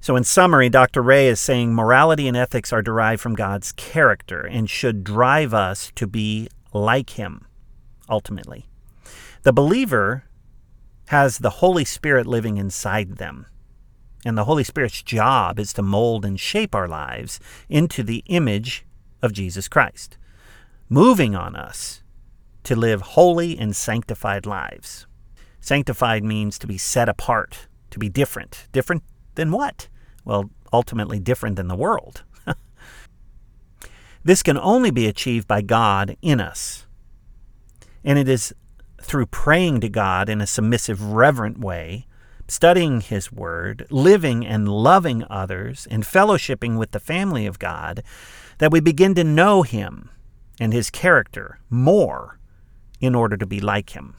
So, 0.00 0.14
in 0.14 0.24
summary, 0.24 0.68
Dr. 0.68 1.02
Rae 1.02 1.26
is 1.26 1.40
saying 1.40 1.74
morality 1.74 2.28
and 2.28 2.36
ethics 2.36 2.72
are 2.72 2.82
derived 2.82 3.20
from 3.20 3.34
God's 3.34 3.72
character 3.72 4.40
and 4.40 4.70
should 4.70 5.02
drive 5.02 5.52
us 5.52 5.90
to 5.96 6.06
be 6.06 6.48
like 6.72 7.10
Him, 7.10 7.46
ultimately. 8.08 8.68
The 9.42 9.52
believer 9.52 10.24
has 11.08 11.38
the 11.38 11.50
Holy 11.50 11.84
Spirit 11.84 12.26
living 12.26 12.58
inside 12.58 13.16
them. 13.16 13.46
And 14.24 14.36
the 14.36 14.44
Holy 14.44 14.64
Spirit's 14.64 15.02
job 15.02 15.58
is 15.58 15.72
to 15.72 15.82
mold 15.82 16.24
and 16.24 16.38
shape 16.38 16.74
our 16.74 16.86
lives 16.86 17.40
into 17.68 18.02
the 18.02 18.22
image 18.26 18.84
of 19.22 19.32
Jesus 19.32 19.68
Christ, 19.68 20.18
moving 20.88 21.34
on 21.34 21.56
us 21.56 22.02
to 22.64 22.76
live 22.76 23.00
holy 23.00 23.58
and 23.58 23.74
sanctified 23.74 24.44
lives. 24.44 25.06
Sanctified 25.60 26.24
means 26.24 26.58
to 26.58 26.66
be 26.66 26.76
set 26.76 27.08
apart, 27.08 27.68
to 27.90 27.98
be 27.98 28.10
different. 28.10 28.68
Different 28.72 29.02
than 29.34 29.50
what? 29.50 29.88
Well, 30.26 30.50
ultimately 30.74 31.18
different 31.18 31.56
than 31.56 31.68
the 31.68 31.76
world. 31.76 32.22
this 34.24 34.42
can 34.42 34.58
only 34.58 34.90
be 34.90 35.06
achieved 35.06 35.48
by 35.48 35.62
God 35.62 36.18
in 36.20 36.38
us. 36.38 36.86
And 38.04 38.18
it 38.18 38.28
is 38.28 38.52
through 39.08 39.26
praying 39.26 39.80
to 39.80 39.88
God 39.88 40.28
in 40.28 40.40
a 40.40 40.46
submissive, 40.46 41.02
reverent 41.02 41.58
way, 41.58 42.06
studying 42.46 43.00
His 43.00 43.32
Word, 43.32 43.86
living 43.90 44.46
and 44.46 44.68
loving 44.68 45.24
others, 45.28 45.88
and 45.90 46.04
fellowshipping 46.04 46.78
with 46.78 46.92
the 46.92 47.00
family 47.00 47.46
of 47.46 47.58
God 47.58 48.02
that 48.58 48.70
we 48.70 48.80
begin 48.80 49.14
to 49.16 49.24
know 49.24 49.62
Him 49.62 50.10
and 50.60 50.72
His 50.72 50.90
character 50.90 51.58
more 51.68 52.38
in 53.00 53.14
order 53.14 53.36
to 53.36 53.46
be 53.46 53.60
like 53.60 53.90
him. 53.90 54.16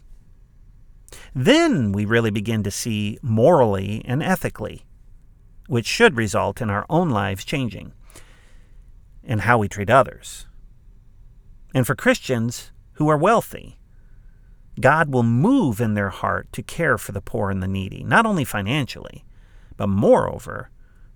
Then 1.34 1.92
we 1.92 2.06
really 2.06 2.32
begin 2.32 2.64
to 2.64 2.72
see 2.72 3.18
morally 3.22 4.02
and 4.06 4.24
ethically, 4.24 4.86
which 5.68 5.86
should 5.86 6.16
result 6.16 6.62
in 6.62 6.70
our 6.70 6.86
own 6.90 7.10
lives 7.10 7.44
changing 7.44 7.94
and 9.24 9.42
how 9.42 9.58
we 9.58 9.68
treat 9.68 9.90
others. 9.90 10.48
And 11.74 11.86
for 11.86 11.96
Christians 11.96 12.72
who 12.94 13.10
are 13.10 13.18
wealthy, 13.18 13.79
God 14.80 15.12
will 15.12 15.24
move 15.24 15.82
in 15.82 15.94
their 15.94 16.10
heart 16.10 16.52
to 16.54 16.64
care 16.64 16.98
for 16.98 17.12
the 17.12 17.22
poor 17.22 17.50
and 17.50 17.62
the 17.62 17.68
needy, 17.68 18.04
not 18.04 18.26
only 18.26 18.46
financially, 18.46 19.26
but 19.78 19.88
moreover 19.88 20.70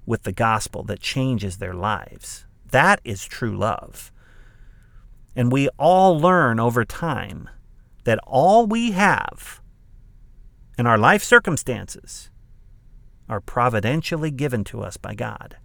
with 0.05 0.23
the 0.23 0.31
gospel 0.31 0.83
that 0.83 0.99
changes 0.99 1.57
their 1.57 1.73
lives. 1.73 2.45
That 2.71 2.99
is 3.03 3.25
true 3.25 3.55
love. 3.55 4.11
And 5.35 5.51
we 5.51 5.69
all 5.79 6.19
learn 6.19 6.59
over 6.59 6.83
time 6.83 7.49
that 8.03 8.19
all 8.25 8.67
we 8.67 8.91
have 8.91 9.61
in 10.77 10.85
our 10.85 10.97
life 10.97 11.23
circumstances 11.23 12.29
are 13.29 13.39
providentially 13.39 14.31
given 14.31 14.63
to 14.65 14.81
us 14.81 14.97
by 14.97 15.15
God. 15.15 15.57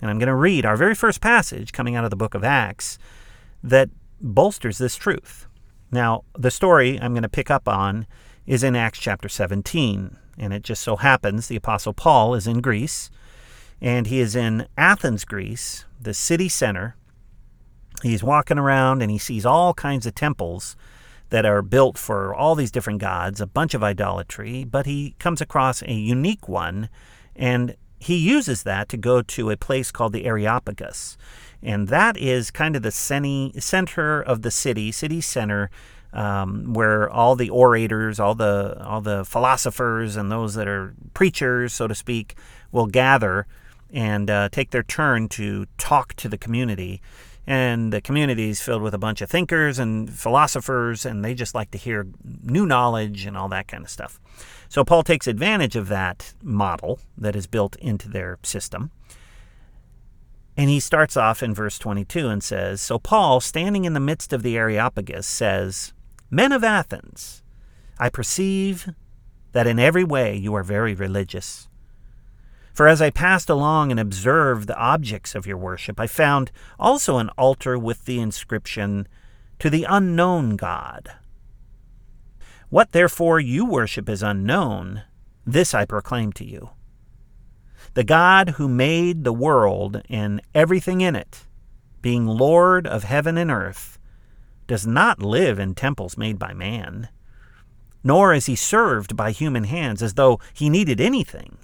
And 0.00 0.10
I'm 0.10 0.18
going 0.18 0.28
to 0.28 0.34
read 0.34 0.64
our 0.64 0.76
very 0.76 0.94
first 0.94 1.20
passage 1.20 1.72
coming 1.72 1.96
out 1.96 2.04
of 2.04 2.10
the 2.10 2.16
book 2.16 2.34
of 2.34 2.44
Acts 2.44 2.98
that 3.62 3.90
bolsters 4.20 4.78
this 4.78 4.96
truth. 4.96 5.46
Now, 5.92 6.24
the 6.36 6.50
story 6.50 6.98
I'm 7.00 7.12
going 7.12 7.22
to 7.22 7.28
pick 7.28 7.50
up 7.50 7.68
on 7.68 8.06
is 8.46 8.64
in 8.64 8.74
Acts 8.74 8.98
chapter 8.98 9.28
17. 9.28 10.16
And 10.38 10.52
it 10.52 10.62
just 10.62 10.82
so 10.82 10.96
happens 10.96 11.46
the 11.46 11.56
Apostle 11.56 11.92
Paul 11.92 12.34
is 12.34 12.46
in 12.46 12.62
Greece, 12.62 13.10
and 13.80 14.06
he 14.06 14.18
is 14.18 14.34
in 14.34 14.66
Athens, 14.78 15.26
Greece, 15.26 15.84
the 16.00 16.14
city 16.14 16.48
center, 16.48 16.96
he's 18.02 18.22
walking 18.22 18.58
around 18.58 19.02
and 19.02 19.10
he 19.10 19.18
sees 19.18 19.46
all 19.46 19.74
kinds 19.74 20.06
of 20.06 20.14
temples 20.14 20.74
that 21.30 21.46
are 21.46 21.62
built 21.62 21.96
for 21.96 22.34
all 22.34 22.54
these 22.54 22.70
different 22.70 23.00
gods, 23.00 23.40
a 23.40 23.46
bunch 23.46 23.74
of 23.74 23.82
idolatry, 23.82 24.64
but 24.64 24.86
he 24.86 25.14
comes 25.18 25.40
across 25.40 25.82
a 25.82 25.92
unique 25.92 26.48
one 26.48 26.88
and 27.36 27.76
he 27.98 28.16
uses 28.16 28.64
that 28.64 28.88
to 28.88 28.96
go 28.96 29.22
to 29.22 29.50
a 29.50 29.56
place 29.56 29.92
called 29.92 30.12
the 30.12 30.24
Areopagus. 30.24 31.16
And 31.62 31.88
that 31.88 32.16
is 32.16 32.50
kind 32.50 32.74
of 32.76 32.82
the 32.82 32.90
center 32.90 34.20
of 34.20 34.42
the 34.42 34.50
city, 34.50 34.92
city 34.92 35.20
center. 35.20 35.70
um, 36.12 36.74
where 36.74 37.08
all 37.08 37.36
the 37.36 37.50
orators, 37.50 38.20
all 38.20 38.34
the 38.34 38.80
all 38.84 39.00
the 39.00 39.24
philosophers, 39.24 40.16
and 40.16 40.30
those 40.30 40.54
that 40.54 40.68
are 40.68 40.94
preachers, 41.14 41.72
so 41.72 41.86
to 41.88 41.94
speak, 41.94 42.36
will 42.70 42.86
gather 42.86 43.46
and 43.92 44.30
uh, 44.30 44.48
take 44.50 44.70
their 44.70 44.82
turn 44.82 45.28
to 45.28 45.66
talk 45.78 46.14
to 46.14 46.28
the 46.28 46.38
community. 46.38 47.00
And 47.44 47.92
the 47.92 48.00
community 48.00 48.50
is 48.50 48.60
filled 48.60 48.82
with 48.82 48.94
a 48.94 48.98
bunch 48.98 49.20
of 49.20 49.28
thinkers 49.28 49.78
and 49.78 50.08
philosophers, 50.08 51.04
and 51.04 51.24
they 51.24 51.34
just 51.34 51.54
like 51.54 51.72
to 51.72 51.78
hear 51.78 52.06
new 52.44 52.66
knowledge 52.66 53.26
and 53.26 53.36
all 53.36 53.48
that 53.48 53.66
kind 53.66 53.82
of 53.82 53.90
stuff. 53.90 54.20
So 54.68 54.84
Paul 54.84 55.02
takes 55.02 55.26
advantage 55.26 55.74
of 55.74 55.88
that 55.88 56.34
model 56.42 57.00
that 57.18 57.34
is 57.34 57.46
built 57.46 57.74
into 57.76 58.08
their 58.08 58.38
system. 58.44 58.92
And 60.56 60.68
he 60.68 60.80
starts 60.80 61.16
off 61.16 61.42
in 61.42 61.54
verse 61.54 61.78
22 61.78 62.28
and 62.28 62.42
says 62.42 62.80
So 62.80 62.98
Paul, 62.98 63.40
standing 63.40 63.84
in 63.84 63.94
the 63.94 64.00
midst 64.00 64.32
of 64.32 64.42
the 64.42 64.56
Areopagus, 64.56 65.26
says, 65.26 65.92
Men 66.30 66.52
of 66.52 66.64
Athens, 66.64 67.42
I 67.98 68.08
perceive 68.08 68.88
that 69.52 69.66
in 69.66 69.78
every 69.78 70.04
way 70.04 70.36
you 70.36 70.54
are 70.54 70.62
very 70.62 70.94
religious. 70.94 71.68
For 72.72 72.88
as 72.88 73.02
I 73.02 73.10
passed 73.10 73.50
along 73.50 73.90
and 73.90 74.00
observed 74.00 74.66
the 74.66 74.76
objects 74.76 75.34
of 75.34 75.46
your 75.46 75.58
worship, 75.58 76.00
I 76.00 76.06
found 76.06 76.50
also 76.78 77.18
an 77.18 77.28
altar 77.36 77.78
with 77.78 78.06
the 78.06 78.18
inscription, 78.18 79.06
To 79.58 79.68
the 79.68 79.86
unknown 79.88 80.56
God. 80.56 81.12
What 82.70 82.92
therefore 82.92 83.38
you 83.38 83.66
worship 83.66 84.08
is 84.08 84.22
unknown, 84.22 85.02
this 85.44 85.74
I 85.74 85.84
proclaim 85.84 86.32
to 86.34 86.44
you. 86.46 86.70
The 87.94 88.04
God 88.04 88.50
who 88.50 88.68
made 88.68 89.24
the 89.24 89.32
world 89.32 90.02
and 90.08 90.40
everything 90.54 91.00
in 91.00 91.14
it, 91.14 91.44
being 92.00 92.26
Lord 92.26 92.86
of 92.86 93.04
heaven 93.04 93.36
and 93.36 93.50
earth, 93.50 93.98
does 94.66 94.86
not 94.86 95.22
live 95.22 95.58
in 95.58 95.74
temples 95.74 96.16
made 96.16 96.38
by 96.38 96.54
man, 96.54 97.08
nor 98.02 98.32
is 98.32 98.46
he 98.46 98.56
served 98.56 99.16
by 99.16 99.30
human 99.30 99.64
hands 99.64 100.02
as 100.02 100.14
though 100.14 100.40
he 100.54 100.70
needed 100.70 101.00
anything 101.00 101.58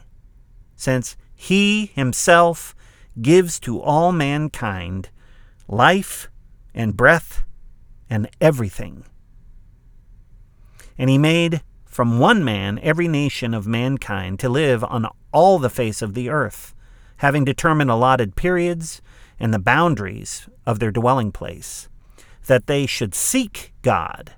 since 0.77 1.17
he 1.35 1.87
himself 1.87 2.75
gives 3.21 3.59
to 3.61 3.81
all 3.81 4.13
mankind 4.13 5.09
life 5.67 6.29
and 6.75 6.97
breath 6.97 7.45
and 8.09 8.29
everything. 8.41 9.05
And 10.97 11.11
he 11.11 11.19
made 11.19 11.63
from 11.99 12.21
one 12.21 12.45
man 12.45 12.79
every 12.81 13.09
nation 13.09 13.53
of 13.53 13.67
mankind 13.67 14.39
to 14.39 14.49
live 14.49 14.85
on 14.85 15.05
all 15.33 15.59
the 15.59 15.69
face 15.69 16.01
of 16.01 16.15
the 16.15 16.29
earth, 16.29 16.73
having 17.17 17.45
determined 17.45 17.91
allotted 17.91 18.37
periods 18.37 19.03
and 19.41 19.53
the 19.53 19.59
boundaries 19.59 20.49
of 20.65 20.79
their 20.79 20.93
dwelling 20.93 21.33
place, 21.33 21.89
that 22.47 22.69
they 22.69 22.87
should 22.87 23.17
seek 23.17 23.73
God 23.83 24.35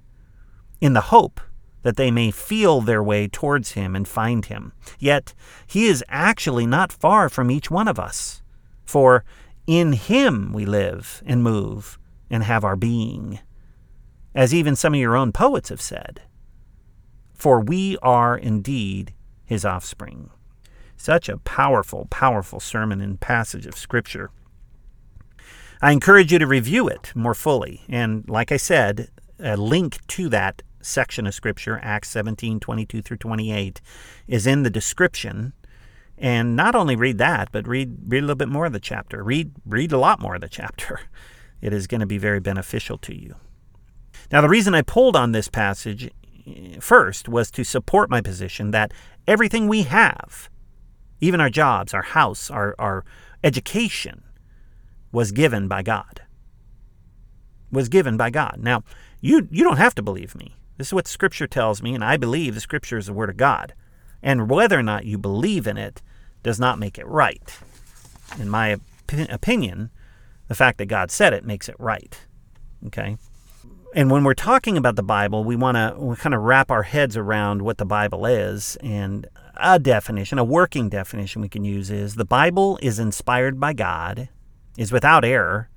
in 0.81 0.95
the 0.95 1.13
hope 1.13 1.39
that 1.83 1.99
they 1.99 2.11
may 2.11 2.31
feel 2.31 2.81
their 2.81 3.03
way 3.03 3.29
towards 3.29 3.73
him 3.73 3.95
and 3.95 4.09
find 4.09 4.47
him. 4.47 4.73
Yet 4.99 5.35
he 5.67 5.87
is 5.87 6.03
actually 6.09 6.65
not 6.65 6.91
far 6.91 7.29
from 7.29 7.51
each 7.51 7.71
one 7.71 7.89
of 7.89 7.99
us. 7.99 8.41
For 8.87 9.23
in 9.67 9.93
him 9.93 10.55
we 10.55 10.65
live 10.65 11.23
and 11.27 11.43
move 11.43 11.99
and 12.31 12.43
have 12.43 12.65
our 12.65 12.77
being, 12.77 13.39
as 14.35 14.55
even 14.55 14.77
some 14.77 14.95
of 14.95 15.01
your 15.01 15.15
own 15.15 15.31
poets 15.31 15.69
have 15.69 15.83
said. 15.83 16.23
For 17.41 17.59
we 17.59 17.97
are 18.03 18.37
indeed 18.37 19.15
his 19.47 19.65
offspring. 19.65 20.29
Such 20.99 21.27
a 21.27 21.39
powerful, 21.39 22.07
powerful 22.11 22.61
sermon 22.61 23.01
and 23.01 23.19
passage 23.19 23.65
of 23.65 23.79
Scripture. 23.79 24.31
I 25.81 25.93
encourage 25.93 26.35
you 26.35 26.39
to 26.39 26.47
review 26.47 26.87
it 26.87 27.13
more 27.15 27.33
fully. 27.33 27.81
And 27.89 28.29
like 28.29 28.53
I 28.53 28.59
said, 28.59 29.09
a 29.39 29.57
link 29.57 30.07
to 30.09 30.29
that 30.29 30.61
section 30.83 31.27
of 31.27 31.33
Scripture, 31.33 31.81
Acts 31.83 32.11
17 32.11 32.61
22 32.61 33.01
through 33.01 33.17
28, 33.17 33.81
is 34.29 34.47
in 34.47 34.63
the 34.63 34.69
description. 34.69 35.55
And 36.19 36.55
not 36.55 36.75
only 36.75 36.95
read 36.95 37.17
that, 37.17 37.49
but 37.53 37.67
read, 37.67 37.97
read 38.07 38.19
a 38.19 38.27
little 38.27 38.37
bit 38.37 38.49
more 38.49 38.67
of 38.67 38.75
the 38.75 38.81
chapter. 38.81 39.25
Read, 39.25 39.53
read 39.65 39.93
a 39.93 39.99
lot 39.99 40.21
more 40.21 40.35
of 40.35 40.43
the 40.43 40.49
chapter. 40.51 41.01
It 41.63 41.75
is 41.75 41.87
going 41.87 42.01
to 42.01 42.07
be 42.07 42.17
very 42.17 42.41
beneficial 42.41 42.97
to 42.97 43.15
you. 43.15 43.35
Now, 44.33 44.41
the 44.41 44.49
reason 44.49 44.75
I 44.75 44.81
pulled 44.81 45.15
on 45.15 45.33
this 45.33 45.49
passage 45.49 46.11
first 46.81 47.29
was 47.29 47.51
to 47.53 47.65
support 47.65 48.11
my 48.11 48.21
position 48.21 48.71
that 48.71 48.93
everything 49.27 49.69
we 49.69 49.83
have, 49.83 50.49
even 51.21 51.41
our 51.41 51.51
jobs, 51.51 51.95
our 51.95 52.03
house, 52.03 52.51
our, 52.51 52.75
our 52.79 53.05
education, 53.45 54.23
was 55.13 55.33
given 55.33 55.69
by 55.69 55.83
God. 55.83 56.23
Was 57.71 57.89
given 57.89 58.17
by 58.17 58.31
God. 58.31 58.59
Now, 58.61 58.83
you, 59.21 59.49
you 59.51 59.63
don't 59.63 59.77
have 59.77 59.95
to 59.97 60.03
believe 60.03 60.35
me. 60.35 60.57
This 60.77 60.89
is 60.89 60.95
what 60.95 61.07
Scripture 61.07 61.47
tells 61.47 61.83
me, 61.83 61.95
and 61.95 62.03
I 62.03 62.17
believe 62.17 62.55
the 62.55 62.61
Scripture 62.61 62.99
is 62.99 63.07
the 63.07 63.13
Word 63.13 63.31
of 63.31 63.37
God. 63.37 63.75
And 64.23 64.51
whether 64.51 64.79
or 64.79 64.83
not 64.83 65.05
you 65.05 65.19
believe 65.19 65.67
in 65.67 65.77
it 65.77 66.03
does 66.43 66.59
not 66.59 66.79
make 66.79 66.99
it 66.99 67.07
right. 67.07 67.59
In 68.39 68.49
my 68.49 68.75
op- 68.75 68.83
opinion, 69.29 69.91
the 70.49 70.55
fact 70.55 70.79
that 70.79 70.87
God 70.87 71.11
said 71.11 71.33
it 71.33 71.45
makes 71.45 71.69
it 71.69 71.77
right. 71.79 72.19
Okay? 72.87 73.17
And 73.93 74.09
when 74.09 74.23
we're 74.23 74.35
talking 74.35 74.77
about 74.77 74.95
the 74.95 75.03
Bible, 75.03 75.43
we 75.43 75.57
want 75.57 75.77
to 75.77 76.17
kind 76.21 76.35
of 76.35 76.43
wrap 76.43 76.71
our 76.71 76.85
heads 76.85 77.17
around 77.17 77.63
what 77.63 77.79
the 77.79 77.85
Bible 77.85 78.25
is. 78.25 78.77
And 78.81 79.27
a 79.57 79.81
definition, 79.81 80.39
a 80.39 80.45
working 80.45 80.89
definition 80.89 81.43
we 81.43 81.49
can 81.49 81.65
use 81.65 81.91
is 81.91 82.15
the 82.15 82.25
Bible 82.25 82.79
is 82.83 83.01
inspired 83.01 83.59
by 83.59 83.73
God, 83.73 84.29
is 84.79 84.93
without 84.93 85.25
error, 85.25 85.71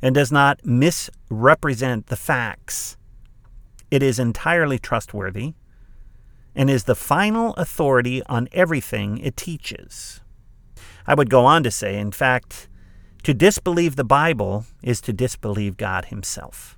and 0.00 0.14
does 0.14 0.32
not 0.32 0.64
misrepresent 0.64 2.06
the 2.06 2.16
facts 2.16 2.96
it 3.90 4.02
is 4.02 4.18
entirely 4.18 4.78
trustworthy 4.78 5.54
and 6.54 6.70
is 6.70 6.84
the 6.84 6.94
final 6.94 7.54
authority 7.54 8.22
on 8.24 8.48
everything 8.52 9.18
it 9.18 9.36
teaches. 9.36 10.20
I 11.06 11.14
would 11.14 11.30
go 11.30 11.44
on 11.44 11.62
to 11.62 11.70
say, 11.70 11.98
in 11.98 12.12
fact, 12.12 12.68
to 13.22 13.34
disbelieve 13.34 13.96
the 13.96 14.04
Bible 14.04 14.64
is 14.82 15.00
to 15.02 15.12
disbelieve 15.12 15.76
God 15.76 16.06
Himself. 16.06 16.77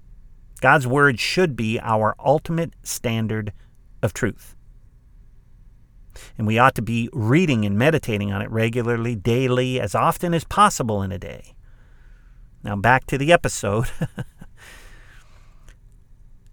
God's 0.60 0.86
Word 0.86 1.18
should 1.18 1.56
be 1.56 1.78
our 1.80 2.14
ultimate 2.18 2.74
standard 2.82 3.52
of 4.02 4.12
truth. 4.12 4.56
And 6.36 6.46
we 6.46 6.58
ought 6.58 6.74
to 6.74 6.82
be 6.82 7.08
reading 7.12 7.64
and 7.64 7.78
meditating 7.78 8.32
on 8.32 8.42
it 8.42 8.50
regularly, 8.50 9.14
daily, 9.14 9.80
as 9.80 9.94
often 9.94 10.34
as 10.34 10.44
possible 10.44 11.02
in 11.02 11.12
a 11.12 11.18
day. 11.18 11.54
Now, 12.62 12.76
back 12.76 13.06
to 13.06 13.16
the 13.16 13.32
episode. 13.32 13.86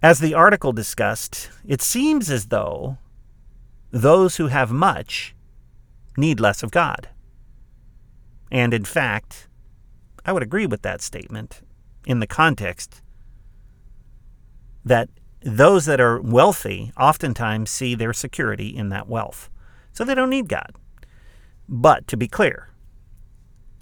As 0.01 0.19
the 0.19 0.33
article 0.35 0.71
discussed, 0.73 1.49
it 1.65 1.81
seems 1.81 2.29
as 2.29 2.47
though 2.47 2.97
those 3.91 4.37
who 4.37 4.47
have 4.47 4.71
much 4.71 5.35
need 6.15 6.39
less 6.39 6.61
of 6.61 6.71
God. 6.71 7.09
And 8.51 8.73
in 8.73 8.85
fact, 8.85 9.47
I 10.23 10.31
would 10.31 10.43
agree 10.43 10.67
with 10.67 10.83
that 10.83 11.01
statement 11.01 11.61
in 12.05 12.19
the 12.19 12.27
context 12.27 13.01
that 14.87 15.09
those 15.41 15.85
that 15.85 16.01
are 16.01 16.19
wealthy 16.19 16.91
oftentimes 16.97 17.69
see 17.69 17.95
their 17.95 18.13
security 18.13 18.75
in 18.75 18.89
that 18.89 19.07
wealth. 19.07 19.49
So 19.93 20.03
they 20.03 20.15
don't 20.15 20.29
need 20.29 20.49
God. 20.49 20.75
But 21.69 22.07
to 22.07 22.17
be 22.17 22.27
clear, 22.27 22.69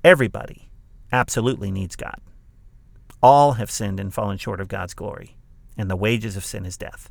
everybody 0.03 0.69
absolutely 1.11 1.71
needs 1.71 1.95
God. 1.95 2.19
All 3.21 3.53
have 3.53 3.71
sinned 3.71 3.99
and 3.99 4.13
fallen 4.13 4.37
short 4.37 4.59
of 4.59 4.67
God's 4.67 4.93
glory 4.93 5.35
and 5.77 5.89
the 5.89 5.95
wages 5.95 6.37
of 6.37 6.45
sin 6.45 6.65
is 6.65 6.77
death. 6.77 7.09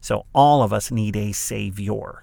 So 0.00 0.26
all 0.34 0.62
of 0.62 0.72
us 0.72 0.90
need 0.90 1.16
a 1.16 1.32
Savior. 1.32 2.22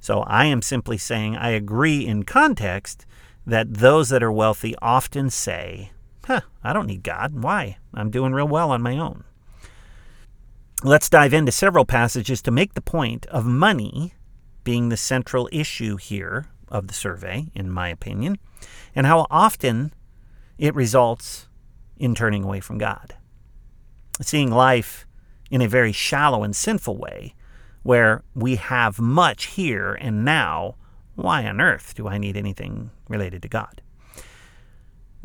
So 0.00 0.20
I 0.20 0.46
am 0.46 0.62
simply 0.62 0.98
saying 0.98 1.36
I 1.36 1.50
agree 1.50 2.06
in 2.06 2.22
context 2.22 3.06
that 3.46 3.74
those 3.74 4.08
that 4.10 4.22
are 4.22 4.32
wealthy 4.32 4.74
often 4.80 5.30
say, 5.30 5.92
huh, 6.24 6.42
I 6.62 6.72
don't 6.72 6.86
need 6.86 7.02
God. 7.02 7.42
Why? 7.42 7.78
I'm 7.94 8.10
doing 8.10 8.32
real 8.32 8.48
well 8.48 8.70
on 8.70 8.82
my 8.82 8.98
own. 8.98 9.24
Let's 10.82 11.08
dive 11.08 11.32
into 11.32 11.52
several 11.52 11.86
passages 11.86 12.42
to 12.42 12.50
make 12.50 12.74
the 12.74 12.82
point 12.82 13.24
of 13.26 13.46
money 13.46 14.12
being 14.62 14.90
the 14.90 14.96
central 14.96 15.48
issue 15.50 15.96
here 15.96 16.48
of 16.68 16.88
the 16.88 16.94
survey, 16.94 17.46
in 17.54 17.70
my 17.70 17.88
opinion, 17.88 18.36
and 18.94 19.06
how 19.06 19.26
often 19.30 19.94
it 20.58 20.74
results 20.74 21.48
in 21.96 22.14
turning 22.14 22.44
away 22.44 22.60
from 22.60 22.76
God. 22.76 23.14
Seeing 24.20 24.50
life 24.50 25.06
in 25.50 25.62
a 25.62 25.68
very 25.68 25.92
shallow 25.92 26.42
and 26.42 26.54
sinful 26.54 26.98
way, 26.98 27.34
where 27.82 28.22
we 28.34 28.56
have 28.56 29.00
much 29.00 29.46
here 29.46 29.94
and 29.94 30.26
now. 30.26 30.74
Why 31.14 31.46
on 31.46 31.58
earth 31.58 31.94
do 31.94 32.06
I 32.06 32.18
need 32.18 32.36
anything 32.36 32.90
related 33.08 33.40
to 33.42 33.48
God? 33.48 33.80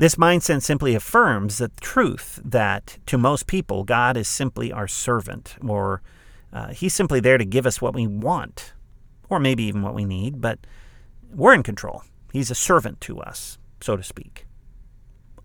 This 0.02 0.16
mindset 0.16 0.64
simply 0.64 0.96
affirms 0.96 1.60
the 1.60 1.70
truth 1.80 2.40
that 2.44 2.98
to 3.06 3.20
most 3.20 3.46
people, 3.46 3.84
God 3.84 4.18
is 4.18 4.28
simply 4.28 4.72
our 4.72 4.88
servant, 4.88 5.58
or 5.64 6.02
uh, 6.52 6.70
He's 6.70 6.96
simply 6.96 7.20
there 7.20 7.38
to 7.38 7.46
give 7.46 7.68
us 7.68 7.84
what 7.84 7.94
we 7.94 8.08
want, 8.08 8.74
or 9.30 9.40
maybe 9.40 9.62
even 9.62 9.84
what 9.84 9.94
we 9.94 10.04
need, 10.04 10.42
but 10.42 10.58
we're 11.32 11.54
in 11.54 11.62
control. 11.62 12.02
He's 12.34 12.50
a 12.50 12.56
servant 12.56 13.00
to 13.02 13.20
us, 13.20 13.60
so 13.80 13.96
to 13.96 14.02
speak. 14.02 14.48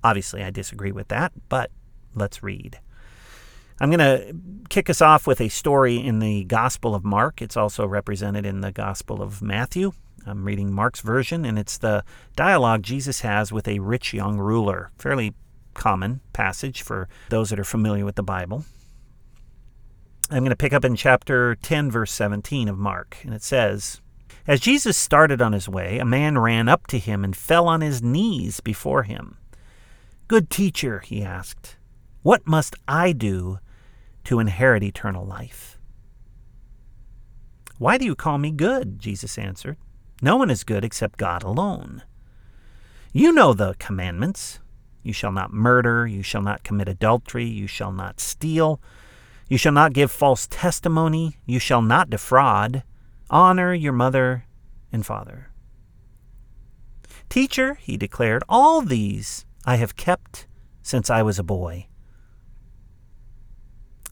Obviously, 0.03 0.43
I 0.43 0.49
disagree 0.49 0.91
with 0.91 1.09
that, 1.09 1.33
but 1.51 1.71
let's 2.15 2.43
read. 2.43 2.81
I'm 3.79 3.91
going 3.91 3.99
to 3.99 4.35
kick 4.71 4.89
us 4.89 5.03
off 5.03 5.27
with 5.27 5.41
a 5.41 5.49
story 5.49 5.97
in 5.97 6.19
the 6.19 6.45
Gospel 6.45 6.95
of 6.95 7.05
Mark. 7.05 7.43
It's 7.43 7.57
also 7.57 7.87
represented 7.87 8.47
in 8.47 8.63
the 8.63 8.73
Gospel 8.73 9.23
of 9.23 9.43
Matthew. 9.43 9.93
I'm 10.25 10.45
reading 10.45 10.73
Mark's 10.73 11.01
version, 11.01 11.45
and 11.45 11.59
it's 11.59 11.77
the 11.77 12.03
dialogue 12.35 12.83
Jesus 12.83 13.21
has 13.21 13.53
with 13.53 13.69
a 13.69 13.79
rich 13.79 14.15
young 14.15 14.39
ruler. 14.39 14.91
Fairly 14.99 15.35
common 15.75 16.21
passage 16.33 16.81
for 16.81 17.09
those 17.29 17.51
that 17.51 17.61
are 17.61 17.65
familiar 17.65 18.05
with 18.05 18.15
the 18.15 18.23
Bible. 18.23 18.65
I'm 20.31 20.39
going 20.39 20.51
to 20.51 20.57
pick 20.57 20.73
up 20.73 20.85
in 20.85 20.97
chapter 20.97 21.55
10, 21.57 21.91
verse 21.91 22.11
17 22.13 22.69
of 22.69 22.79
Mark, 22.79 23.19
and 23.23 23.35
it 23.35 23.43
says, 23.43 24.01
As 24.47 24.59
Jesus 24.59 24.97
started 24.97 25.43
on 25.43 25.53
his 25.53 25.69
way, 25.69 25.99
a 25.99 26.05
man 26.05 26.39
ran 26.39 26.69
up 26.69 26.87
to 26.89 26.99
him 26.99 27.23
and 27.23 27.37
fell 27.37 27.69
on 27.69 27.83
his 27.83 28.03
knees 28.03 28.61
before 28.61 29.03
him. 29.03 29.37
Good 30.29 30.51
teacher, 30.51 31.01
he 31.01 31.23
asked, 31.23 31.77
what 32.27 32.45
must 32.45 32.75
I 32.89 33.13
do 33.13 33.61
to 34.27 34.41
inherit 34.41 34.83
eternal 34.83 35.25
life? 35.25 35.79
Why 37.79 37.99
do 37.99 38.05
you 38.05 38.15
call 38.15 38.39
me 38.39 38.51
good? 38.51 38.99
Jesus 38.99 39.39
answered. 39.39 39.77
No 40.23 40.37
one 40.37 40.51
is 40.51 40.65
good 40.65 40.85
except 40.85 41.19
God 41.19 41.43
alone. 41.43 42.03
You 43.13 43.33
know 43.33 43.53
the 43.53 43.75
commandments. 43.79 44.61
You 45.03 45.13
shall 45.13 45.33
not 45.33 45.53
murder, 45.53 46.07
you 46.07 46.23
shall 46.23 46.43
not 46.43 46.65
commit 46.65 46.89
adultery, 46.89 47.45
you 47.45 47.69
shall 47.69 47.93
not 47.93 48.19
steal, 48.19 48.81
you 49.49 49.57
shall 49.57 49.73
not 49.73 49.93
give 49.93 50.11
false 50.11 50.49
testimony, 50.49 51.37
you 51.47 51.61
shall 51.61 51.81
not 51.81 52.11
defraud, 52.11 52.83
honor 53.31 53.73
your 53.73 53.93
mother 53.93 54.47
and 54.91 55.07
father. 55.07 55.51
Teacher, 57.29 57.75
he 57.75 57.97
declared, 57.97 58.43
all 58.49 58.83
these 58.83 59.47
I 59.65 59.77
have 59.77 59.95
kept 59.95 60.49
since 60.83 61.09
I 61.09 61.23
was 61.23 61.39
a 61.39 61.45
boy. 61.45 61.87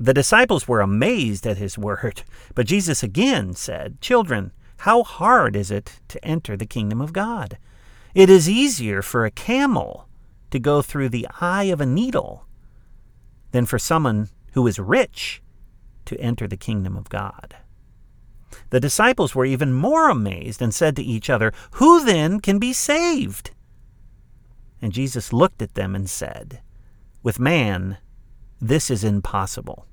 The 0.00 0.14
disciples 0.14 0.68
were 0.68 0.80
amazed 0.80 1.46
at 1.46 1.58
his 1.58 1.76
word, 1.76 2.22
but 2.54 2.66
Jesus 2.66 3.02
again 3.02 3.54
said, 3.54 4.00
Children, 4.00 4.52
how 4.78 5.02
hard 5.02 5.56
is 5.56 5.70
it 5.70 6.00
to 6.08 6.24
enter 6.24 6.56
the 6.56 6.66
kingdom 6.66 7.00
of 7.00 7.12
God? 7.12 7.58
It 8.14 8.30
is 8.30 8.48
easier 8.48 9.02
for 9.02 9.24
a 9.24 9.30
camel 9.30 10.08
to 10.50 10.58
go 10.60 10.82
through 10.82 11.08
the 11.08 11.26
eye 11.40 11.64
of 11.64 11.80
a 11.80 11.86
needle 11.86 12.46
than 13.50 13.66
for 13.66 13.78
someone 13.78 14.28
who 14.52 14.66
is 14.66 14.78
rich 14.78 15.42
to 16.04 16.20
enter 16.20 16.46
the 16.46 16.56
kingdom 16.56 16.96
of 16.96 17.08
God. 17.08 17.56
The 18.70 18.80
disciples 18.80 19.34
were 19.34 19.44
even 19.44 19.72
more 19.72 20.08
amazed 20.08 20.62
and 20.62 20.74
said 20.74 20.94
to 20.96 21.02
each 21.02 21.28
other, 21.28 21.52
Who 21.72 22.04
then 22.04 22.40
can 22.40 22.58
be 22.58 22.72
saved? 22.72 23.50
And 24.80 24.92
Jesus 24.92 25.32
looked 25.32 25.60
at 25.60 25.74
them 25.74 25.94
and 25.94 26.08
said, 26.08 26.60
With 27.22 27.40
man, 27.40 27.98
this 28.60 28.90
is 28.90 29.04
impossible, 29.04 29.86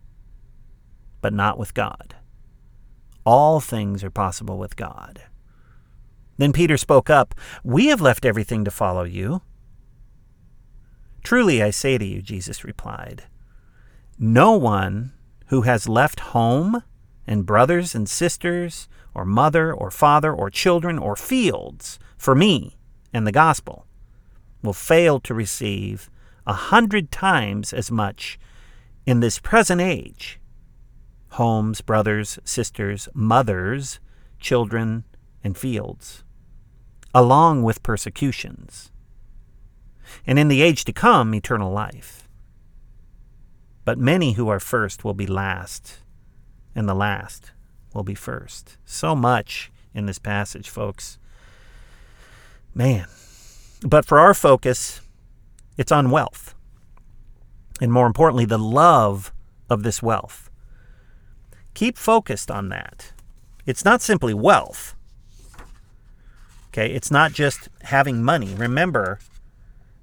but 1.26 1.34
not 1.34 1.58
with 1.58 1.74
God. 1.74 2.14
All 3.26 3.60
things 3.60 4.04
are 4.04 4.12
possible 4.12 4.60
with 4.60 4.76
God. 4.76 5.24
Then 6.38 6.54
Peter 6.54 6.78
spoke 6.78 7.10
up, 7.10 7.34
We 7.64 7.88
have 7.88 8.00
left 8.00 8.26
everything 8.26 8.64
to 8.64 8.70
follow 8.70 9.06
you. 9.06 9.42
Truly 11.24 11.64
I 11.64 11.72
say 11.72 11.98
to 11.98 12.06
you, 12.06 12.22
Jesus 12.22 12.64
replied, 12.64 13.24
no 14.20 14.52
one 14.52 15.14
who 15.48 15.64
has 15.64 15.90
left 15.90 16.20
home 16.20 16.84
and 17.26 17.44
brothers 17.44 17.96
and 17.96 18.08
sisters, 18.08 18.88
or 19.16 19.26
mother 19.26 19.74
or 19.74 19.90
father 19.90 20.32
or 20.32 20.52
children 20.52 21.00
or 21.00 21.16
fields 21.16 21.98
for 22.20 22.36
me 22.36 22.78
and 23.12 23.26
the 23.26 23.32
gospel 23.32 23.88
will 24.62 24.74
fail 24.74 25.20
to 25.22 25.34
receive 25.34 26.08
a 26.46 26.54
hundred 26.54 27.10
times 27.10 27.74
as 27.74 27.90
much 27.90 28.38
in 29.08 29.22
this 29.22 29.40
present 29.40 29.82
age 29.82 30.40
homes, 31.36 31.82
brothers, 31.82 32.40
sisters, 32.44 33.08
mothers, 33.14 34.00
children, 34.40 35.04
and 35.44 35.58
fields, 35.58 36.24
along 37.14 37.64
with 37.64 37.84
persecutions, 37.84 38.92
and 40.28 40.38
in 40.38 40.48
the 40.48 40.62
age 40.62 40.86
to 40.86 40.94
come, 40.94 41.34
eternal 41.34 41.72
life. 41.72 42.28
But 43.86 43.98
many 43.98 44.34
who 44.34 44.50
are 44.50 44.60
first 44.60 45.04
will 45.04 45.14
be 45.14 45.28
last, 45.28 46.00
and 46.76 46.90
the 46.90 46.96
last 46.96 47.52
will 47.94 48.04
be 48.04 48.16
first. 48.16 48.78
So 48.86 49.16
much 49.16 49.72
in 49.94 50.06
this 50.06 50.20
passage, 50.20 50.70
folks. 50.70 51.18
Man. 52.74 53.08
But 53.82 54.06
for 54.06 54.20
our 54.20 54.34
focus, 54.34 55.02
it's 55.78 55.92
on 55.92 56.10
wealth 56.10 56.56
and 57.82 57.92
more 57.92 58.08
importantly, 58.08 58.46
the 58.46 58.58
love 58.58 59.34
of 59.70 59.84
this 59.84 60.02
wealth. 60.02 60.45
Keep 61.76 61.98
focused 61.98 62.50
on 62.50 62.70
that. 62.70 63.12
It's 63.66 63.86
not 63.86 64.02
simply 64.02 64.34
wealth. 64.34 64.96
Okay, 66.70 66.92
it's 66.92 67.12
not 67.12 67.34
just 67.34 67.70
having 67.84 68.24
money. 68.24 68.56
Remember, 68.56 69.20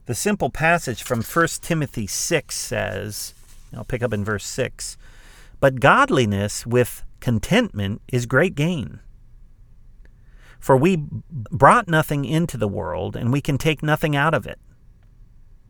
the 0.06 0.14
simple 0.14 0.50
passage 0.50 1.02
from 1.02 1.22
1 1.22 1.48
Timothy 1.62 2.06
6 2.06 2.54
says, 2.54 3.34
I'll 3.74 3.84
pick 3.84 4.02
up 4.02 4.12
in 4.12 4.24
verse 4.24 4.44
6, 4.44 4.96
but 5.60 5.80
godliness 5.80 6.66
with 6.66 7.04
contentment 7.20 8.02
is 8.08 8.26
great 8.26 8.54
gain. 8.54 9.00
For 10.58 10.76
we 10.76 11.04
brought 11.30 11.88
nothing 11.88 12.24
into 12.24 12.56
the 12.56 12.68
world, 12.68 13.16
and 13.16 13.32
we 13.32 13.40
can 13.40 13.58
take 13.58 13.82
nothing 13.82 14.14
out 14.14 14.34
of 14.34 14.46
it. 14.46 14.58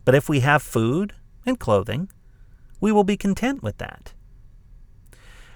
But 0.04 0.14
if 0.14 0.28
we 0.28 0.40
have 0.40 0.62
food 0.62 1.14
and 1.46 1.58
clothing, 1.58 2.10
we 2.80 2.90
will 2.90 3.04
be 3.04 3.16
content 3.16 3.62
with 3.62 3.78
that. 3.78 4.14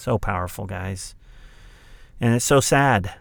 So 0.00 0.16
powerful, 0.16 0.64
guys. 0.64 1.14
And 2.22 2.34
it's 2.34 2.44
so 2.46 2.60
sad. 2.60 3.12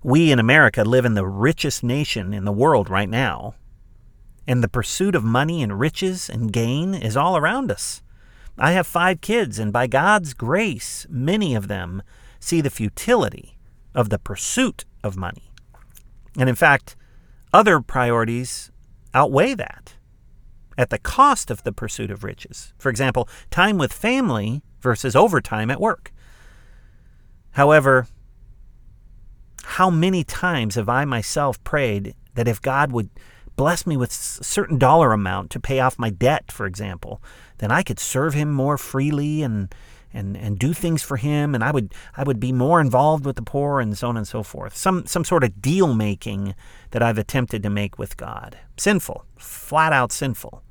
We 0.00 0.30
in 0.30 0.38
America 0.38 0.84
live 0.84 1.04
in 1.04 1.14
the 1.14 1.26
richest 1.26 1.82
nation 1.82 2.32
in 2.32 2.44
the 2.44 2.52
world 2.52 2.88
right 2.88 3.08
now, 3.08 3.56
and 4.46 4.62
the 4.62 4.68
pursuit 4.68 5.16
of 5.16 5.24
money 5.24 5.60
and 5.60 5.80
riches 5.80 6.30
and 6.30 6.52
gain 6.52 6.94
is 6.94 7.16
all 7.16 7.36
around 7.36 7.72
us. 7.72 8.04
I 8.56 8.70
have 8.70 8.86
five 8.86 9.20
kids, 9.20 9.58
and 9.58 9.72
by 9.72 9.88
God's 9.88 10.32
grace, 10.32 11.08
many 11.10 11.56
of 11.56 11.66
them 11.66 12.04
see 12.38 12.60
the 12.60 12.70
futility 12.70 13.58
of 13.96 14.10
the 14.10 14.20
pursuit 14.20 14.84
of 15.02 15.16
money. 15.16 15.50
And 16.38 16.48
in 16.48 16.54
fact, 16.54 16.94
other 17.52 17.80
priorities 17.80 18.70
outweigh 19.12 19.54
that 19.54 19.94
at 20.78 20.90
the 20.90 20.98
cost 20.98 21.50
of 21.50 21.64
the 21.64 21.72
pursuit 21.72 22.12
of 22.12 22.22
riches. 22.22 22.74
For 22.78 22.90
example, 22.90 23.28
time 23.50 23.76
with 23.76 23.92
family 23.92 24.62
versus 24.82 25.16
overtime 25.16 25.70
at 25.70 25.80
work. 25.80 26.12
However, 27.52 28.06
how 29.64 29.90
many 29.90 30.24
times 30.24 30.74
have 30.74 30.88
I 30.88 31.04
myself 31.04 31.62
prayed 31.64 32.14
that 32.34 32.48
if 32.48 32.60
God 32.60 32.92
would 32.92 33.10
bless 33.56 33.86
me 33.86 33.96
with 33.96 34.10
a 34.10 34.44
certain 34.44 34.78
dollar 34.78 35.12
amount 35.12 35.50
to 35.50 35.60
pay 35.60 35.80
off 35.80 35.98
my 35.98 36.10
debt, 36.10 36.50
for 36.50 36.66
example, 36.66 37.22
then 37.58 37.70
I 37.70 37.82
could 37.82 37.98
serve 37.98 38.34
him 38.34 38.52
more 38.52 38.78
freely 38.78 39.42
and 39.42 39.72
and, 40.14 40.36
and 40.36 40.58
do 40.58 40.74
things 40.74 41.02
for 41.02 41.16
him 41.16 41.54
and 41.54 41.64
I 41.64 41.70
would 41.70 41.94
I 42.16 42.22
would 42.22 42.38
be 42.38 42.52
more 42.52 42.82
involved 42.82 43.24
with 43.24 43.36
the 43.36 43.42
poor 43.42 43.80
and 43.80 43.96
so 43.96 44.08
on 44.08 44.16
and 44.16 44.28
so 44.28 44.42
forth. 44.42 44.76
Some 44.76 45.06
some 45.06 45.24
sort 45.24 45.44
of 45.44 45.62
deal 45.62 45.94
making 45.94 46.54
that 46.90 47.02
I've 47.02 47.18
attempted 47.18 47.62
to 47.62 47.70
make 47.70 47.98
with 47.98 48.16
God. 48.16 48.58
Sinful, 48.76 49.24
flat 49.36 49.92
out 49.92 50.12
sinful. 50.12 50.62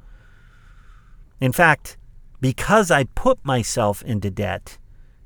In 1.39 1.51
fact, 1.51 1.97
because 2.41 2.91
I 2.91 3.05
put 3.05 3.43
myself 3.45 4.03
into 4.03 4.29
debt 4.29 4.77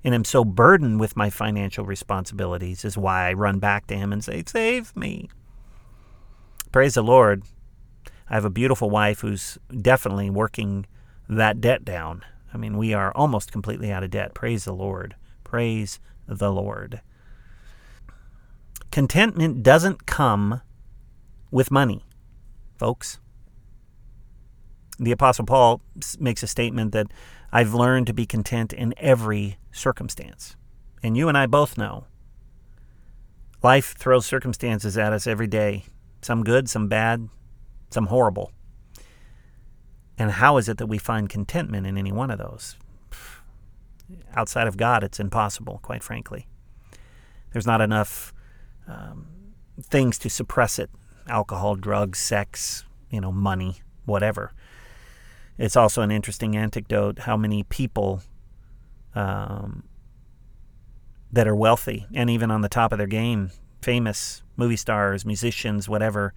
and 0.03 0.13
am 0.13 0.23
so 0.23 0.45
burdened 0.45 0.99
with 0.99 1.17
my 1.17 1.31
financial 1.31 1.85
responsibilities, 1.85 2.85
is 2.85 2.97
why 2.97 3.27
I 3.27 3.33
run 3.33 3.57
back 3.57 3.87
to 3.87 3.97
Him 3.97 4.13
and 4.13 4.23
say, 4.23 4.43
Save 4.45 4.95
me. 4.95 5.29
Praise 6.71 6.93
the 6.93 7.01
Lord. 7.01 7.43
I 8.29 8.35
have 8.35 8.45
a 8.45 8.49
beautiful 8.49 8.89
wife 8.89 9.21
who's 9.21 9.57
definitely 9.81 10.29
working 10.29 10.85
that 11.27 11.61
debt 11.61 11.83
down. 11.83 12.23
I 12.53 12.57
mean, 12.57 12.77
we 12.77 12.93
are 12.93 13.11
almost 13.13 13.51
completely 13.51 13.91
out 13.91 14.03
of 14.03 14.11
debt. 14.11 14.33
Praise 14.33 14.65
the 14.65 14.73
Lord. 14.73 15.15
Praise 15.43 15.99
the 16.27 16.51
Lord. 16.51 17.01
Contentment 18.91 19.63
doesn't 19.63 20.05
come 20.05 20.61
with 21.51 21.71
money, 21.71 22.05
folks. 22.77 23.19
The 24.99 25.11
Apostle 25.11 25.45
Paul 25.45 25.81
makes 26.19 26.43
a 26.43 26.47
statement 26.47 26.91
that 26.93 27.07
I've 27.51 27.73
learned 27.73 28.07
to 28.07 28.13
be 28.13 28.25
content 28.25 28.73
in 28.73 28.93
every 28.97 29.57
circumstance. 29.71 30.55
And 31.03 31.15
you 31.17 31.27
and 31.27 31.37
I 31.37 31.45
both 31.45 31.77
know 31.77 32.05
life 33.61 33.95
throws 33.97 34.25
circumstances 34.25 34.97
at 34.97 35.13
us 35.13 35.27
every 35.27 35.47
day 35.47 35.85
some 36.21 36.43
good, 36.43 36.67
some 36.67 36.87
bad, 36.87 37.29
some 37.91 38.07
horrible. 38.07 38.51
And 40.17 40.31
how 40.31 40.57
is 40.57 40.67
it 40.67 40.79
that 40.79 40.87
we 40.87 40.97
find 40.97 41.29
contentment 41.29 41.85
in 41.85 41.97
any 41.97 42.11
one 42.11 42.31
of 42.31 42.39
those? 42.39 42.77
Outside 44.35 44.67
of 44.67 44.75
God, 44.75 45.03
it's 45.03 45.19
impossible, 45.19 45.79
quite 45.83 46.01
frankly. 46.01 46.47
There's 47.53 47.67
not 47.67 47.79
enough 47.79 48.33
um, 48.87 49.27
things 49.81 50.17
to 50.19 50.29
suppress 50.29 50.79
it 50.79 50.89
alcohol, 51.27 51.75
drugs, 51.75 52.19
sex, 52.19 52.85
you 53.09 53.19
know, 53.21 53.31
money, 53.31 53.81
whatever. 54.05 54.51
It's 55.57 55.75
also 55.75 56.01
an 56.01 56.11
interesting 56.11 56.55
anecdote 56.55 57.19
how 57.19 57.37
many 57.37 57.63
people 57.63 58.21
um, 59.13 59.83
that 61.31 61.47
are 61.47 61.55
wealthy 61.55 62.05
and 62.13 62.29
even 62.29 62.51
on 62.51 62.61
the 62.61 62.69
top 62.69 62.91
of 62.91 62.97
their 62.97 63.07
game, 63.07 63.51
famous 63.81 64.43
movie 64.57 64.75
stars, 64.75 65.25
musicians, 65.25 65.87
whatever, 65.87 66.33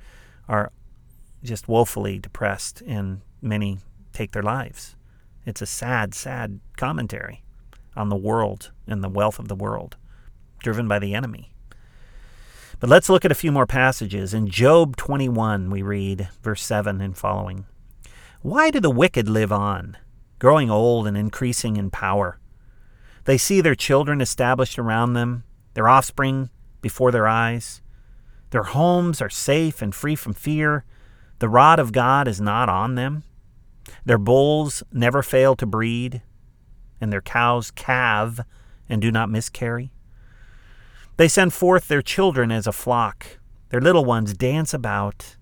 are 0.48 0.72
just 1.42 1.68
woefully 1.68 2.18
depressed 2.18 2.83
and 2.87 3.20
many 3.42 3.78
take 4.12 4.33
their 4.33 4.42
lives. 4.42 4.96
It's 5.44 5.62
a 5.62 5.66
sad, 5.66 6.14
sad 6.14 6.61
commentary 6.76 7.42
on 7.96 8.09
the 8.09 8.16
world 8.16 8.70
and 8.87 9.02
the 9.02 9.09
wealth 9.09 9.38
of 9.38 9.48
the 9.48 9.54
world, 9.54 9.96
driven 10.61 10.87
by 10.87 10.98
the 10.98 11.14
enemy. 11.14 11.52
But 12.81 12.90
let's 12.90 13.09
look 13.09 13.24
at 13.24 13.33
a 13.33 13.37
few 13.37 13.50
more 13.50 13.66
passages. 13.66 14.33
In 14.33 14.48
Job 14.48 14.96
21, 14.96 15.70
we 15.70 15.83
read 15.83 16.28
verse 16.42 16.62
7 16.62 17.00
and 17.00 17.16
following 17.16 17.66
Why 18.42 18.70
do 18.70 18.79
the 18.79 18.90
wicked 18.90 19.29
live 19.29 19.51
on, 19.51 19.96
growing 20.38 20.70
old 20.70 21.09
and 21.09 21.16
increasing 21.16 21.77
in 21.77 21.90
power? 21.90 22.38
They 23.24 23.37
see 23.37 23.61
their 23.61 23.74
children 23.74 24.20
established 24.20 24.79
around 24.79 25.14
them, 25.14 25.42
their 25.74 25.88
offspring 25.88 26.51
before 26.81 27.11
their 27.11 27.27
eyes. 27.27 27.83
Their 28.51 28.62
homes 28.62 29.20
are 29.20 29.29
safe 29.29 29.83
and 29.83 29.92
free 29.92 30.14
from 30.14 30.35
fear. 30.35 30.85
The 31.40 31.48
rod 31.48 31.81
of 31.81 31.90
God 31.90 32.29
is 32.29 32.40
not 32.40 32.68
on 32.68 32.94
them. 32.94 33.24
Their 34.05 34.18
bulls 34.18 34.85
never 34.92 35.22
fail 35.22 35.57
to 35.57 35.66
breed, 35.66 36.22
and 37.01 37.12
their 37.12 37.20
cows 37.20 37.72
calve 37.72 38.40
and 38.88 39.03
do 39.03 39.11
not 39.11 39.31
miscarry. 39.31 39.90
They 41.16 41.27
send 41.27 41.53
forth 41.53 41.88
their 41.88 42.03
children 42.03 42.53
as 42.53 42.68
a 42.68 42.72
flock. 42.72 43.38
Their 43.70 43.81
little 43.81 44.05
ones 44.05 44.33
dance 44.33 44.72
about. 44.72 45.35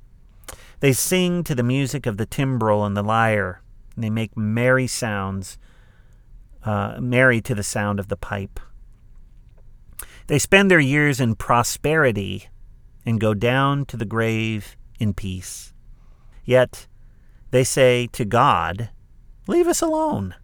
They 0.81 0.93
sing 0.93 1.43
to 1.45 1.55
the 1.55 1.63
music 1.63 2.07
of 2.07 2.17
the 2.17 2.27
timbrel 2.27 2.85
and 2.85 2.97
the 2.97 3.03
lyre, 3.03 3.63
and 3.95 4.05
they 4.05 4.11
make 4.11 4.37
merry 4.37 4.87
sounds, 4.87 5.59
uh, 6.65 6.99
merry 7.01 7.41
to 7.43 7.55
the 7.55 7.63
sound 7.63 7.99
of 7.99 8.09
the 8.09 8.17
pipe. 8.17 8.61
They 10.27 10.39
spend 10.39 10.71
their 10.71 10.81
years 10.81 11.21
in 11.21 11.37
prosperity 11.37 12.49
and 13.05 13.21
go 13.21 13.33
down 13.33 13.87
to 13.87 13.97
the 13.97 14.05
grave 14.05 14.77
in 14.99 15.15
peace. 15.15 15.73
Yet 16.45 16.87
they 17.51 17.65
say 17.65 18.09
to 18.09 18.25
God, 18.25 18.91
Leave 19.47 19.69
us 19.69 19.81
alone. 19.81 20.35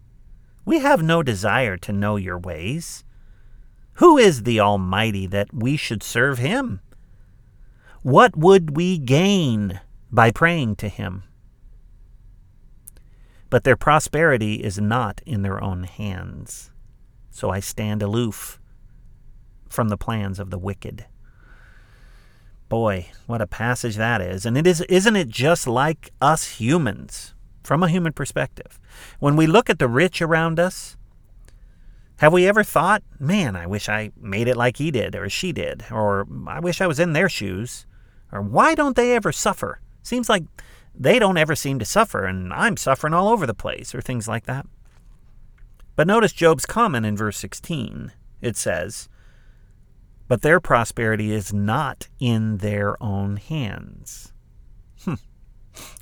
We 0.65 0.79
have 0.79 1.03
no 1.03 1.21
desire 1.21 1.75
to 1.77 1.91
know 1.91 2.15
your 2.15 2.39
ways. 2.39 3.03
Who 3.95 4.17
is 4.17 4.43
the 4.43 4.61
Almighty 4.61 5.27
that 5.27 5.53
we 5.53 5.75
should 5.75 6.01
serve 6.01 6.39
him? 6.39 6.79
What 8.01 8.37
would 8.37 8.75
we 8.77 8.97
gain 8.97 9.81
by 10.13 10.31
praying 10.31 10.75
to 10.77 10.87
him? 10.87 11.23
But 13.49 13.63
their 13.63 13.75
prosperity 13.75 14.63
is 14.63 14.79
not 14.79 15.21
in 15.25 15.41
their 15.41 15.61
own 15.61 15.83
hands. 15.83 16.71
So 17.31 17.49
I 17.49 17.59
stand 17.59 18.01
aloof 18.01 18.59
from 19.69 19.89
the 19.89 19.97
plans 19.97 20.39
of 20.39 20.51
the 20.51 20.59
wicked. 20.59 21.05
Boy, 22.69 23.07
what 23.25 23.41
a 23.41 23.47
passage 23.47 23.95
that 23.95 24.21
is. 24.21 24.45
And 24.45 24.57
it 24.57 24.65
is 24.65 24.81
isn't 24.81 25.15
it 25.15 25.29
just 25.29 25.67
like 25.67 26.11
us 26.21 26.59
humans 26.59 27.33
from 27.63 27.83
a 27.83 27.89
human 27.89 28.13
perspective? 28.13 28.79
When 29.19 29.35
we 29.35 29.47
look 29.47 29.69
at 29.69 29.79
the 29.79 29.87
rich 29.87 30.21
around 30.21 30.59
us, 30.59 30.95
have 32.17 32.33
we 32.33 32.47
ever 32.47 32.63
thought, 32.63 33.03
man, 33.19 33.55
I 33.55 33.65
wish 33.65 33.89
I 33.89 34.11
made 34.15 34.47
it 34.47 34.57
like 34.57 34.77
he 34.77 34.91
did 34.91 35.15
or 35.15 35.29
she 35.29 35.51
did, 35.51 35.83
or 35.91 36.27
I 36.47 36.59
wish 36.59 36.81
I 36.81 36.87
was 36.87 36.99
in 36.99 37.13
their 37.13 37.29
shoes, 37.29 37.85
or 38.31 38.41
why 38.41 38.75
don't 38.75 38.95
they 38.95 39.15
ever 39.15 39.31
suffer? 39.31 39.79
Seems 40.03 40.29
like 40.29 40.43
they 40.93 41.17
don't 41.17 41.37
ever 41.37 41.55
seem 41.55 41.79
to 41.79 41.85
suffer, 41.85 42.25
and 42.25 42.53
I'm 42.53 42.77
suffering 42.77 43.13
all 43.13 43.29
over 43.29 43.47
the 43.47 43.53
place, 43.53 43.95
or 43.95 44.01
things 44.01 44.27
like 44.27 44.45
that. 44.45 44.67
But 45.95 46.07
notice 46.07 46.33
Job's 46.33 46.65
comment 46.65 47.05
in 47.05 47.17
verse 47.17 47.37
16. 47.37 48.11
It 48.41 48.57
says, 48.57 49.09
But 50.27 50.41
their 50.41 50.59
prosperity 50.59 51.31
is 51.31 51.53
not 51.53 52.09
in 52.19 52.57
their 52.57 53.01
own 53.01 53.37
hands. 53.37 54.33
Hmm. 55.03 55.15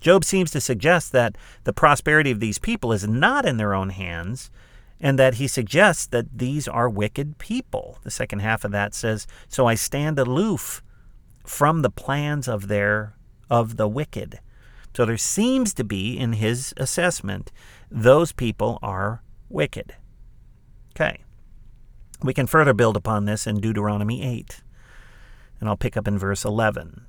Job 0.01 0.25
seems 0.25 0.51
to 0.51 0.61
suggest 0.61 1.11
that 1.11 1.37
the 1.63 1.73
prosperity 1.73 2.31
of 2.31 2.39
these 2.39 2.57
people 2.57 2.91
is 2.91 3.07
not 3.07 3.45
in 3.45 3.57
their 3.57 3.73
own 3.73 3.89
hands, 3.89 4.49
and 4.99 5.17
that 5.17 5.35
he 5.35 5.47
suggests 5.47 6.05
that 6.07 6.37
these 6.37 6.67
are 6.67 6.89
wicked 6.89 7.37
people. 7.37 7.99
The 8.03 8.11
second 8.11 8.39
half 8.39 8.63
of 8.63 8.71
that 8.71 8.93
says, 8.93 9.27
"So 9.47 9.67
I 9.67 9.75
stand 9.75 10.19
aloof 10.19 10.83
from 11.45 11.81
the 11.81 11.89
plans 11.89 12.47
of 12.47 12.67
their 12.67 13.15
of 13.51 13.77
the 13.77 13.87
wicked." 13.87 14.39
So 14.95 15.05
there 15.05 15.17
seems 15.17 15.73
to 15.75 15.83
be 15.83 16.17
in 16.17 16.33
his 16.33 16.73
assessment 16.77 17.51
those 17.89 18.31
people 18.31 18.79
are 18.81 19.21
wicked. 19.49 19.95
Okay. 20.95 21.19
We 22.23 22.33
can 22.33 22.47
further 22.47 22.73
build 22.73 22.97
upon 22.97 23.25
this 23.25 23.45
in 23.45 23.59
Deuteronomy 23.59 24.23
8. 24.23 24.63
And 25.59 25.69
I'll 25.69 25.77
pick 25.77 25.95
up 25.95 26.07
in 26.07 26.17
verse 26.17 26.43
11. 26.43 27.05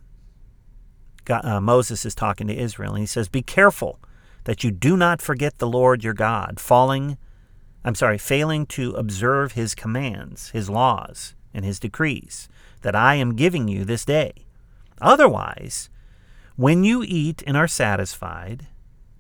God, 1.25 1.45
uh, 1.45 1.61
Moses 1.61 2.05
is 2.05 2.15
talking 2.15 2.47
to 2.49 2.57
Israel, 2.57 2.93
and 2.93 3.01
he 3.01 3.07
says, 3.07 3.29
Be 3.29 3.43
careful 3.43 3.99
that 4.45 4.65
you 4.65 4.71
do 4.71 4.97
not 4.97 5.23
forget 5.23 5.59
the 5.59 5.69
Lord 5.69 6.03
your 6.03 6.15
God, 6.15 6.59
falling 6.59 7.17
I'm 7.85 7.95
sorry, 7.95 8.19
failing 8.19 8.67
to 8.67 8.93
observe 8.93 9.53
his 9.53 9.75
commands, 9.75 10.51
his 10.51 10.71
laws, 10.71 11.35
and 11.53 11.65
his 11.65 11.81
decrees 11.81 12.49
that 12.83 12.95
I 12.95 13.17
am 13.17 13.35
giving 13.35 13.69
you 13.69 13.85
this 13.85 14.05
day. 14.05 14.33
Otherwise, 15.01 15.91
when 16.57 16.85
you 16.85 17.03
eat 17.03 17.43
and 17.47 17.57
are 17.57 17.69
satisfied, 17.69 18.67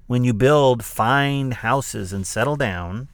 when 0.07 0.25
you 0.25 0.35
build 0.35 0.85
fine 0.85 1.53
houses 1.53 2.12
and 2.12 2.27
settle 2.27 2.57
down, 2.57 3.09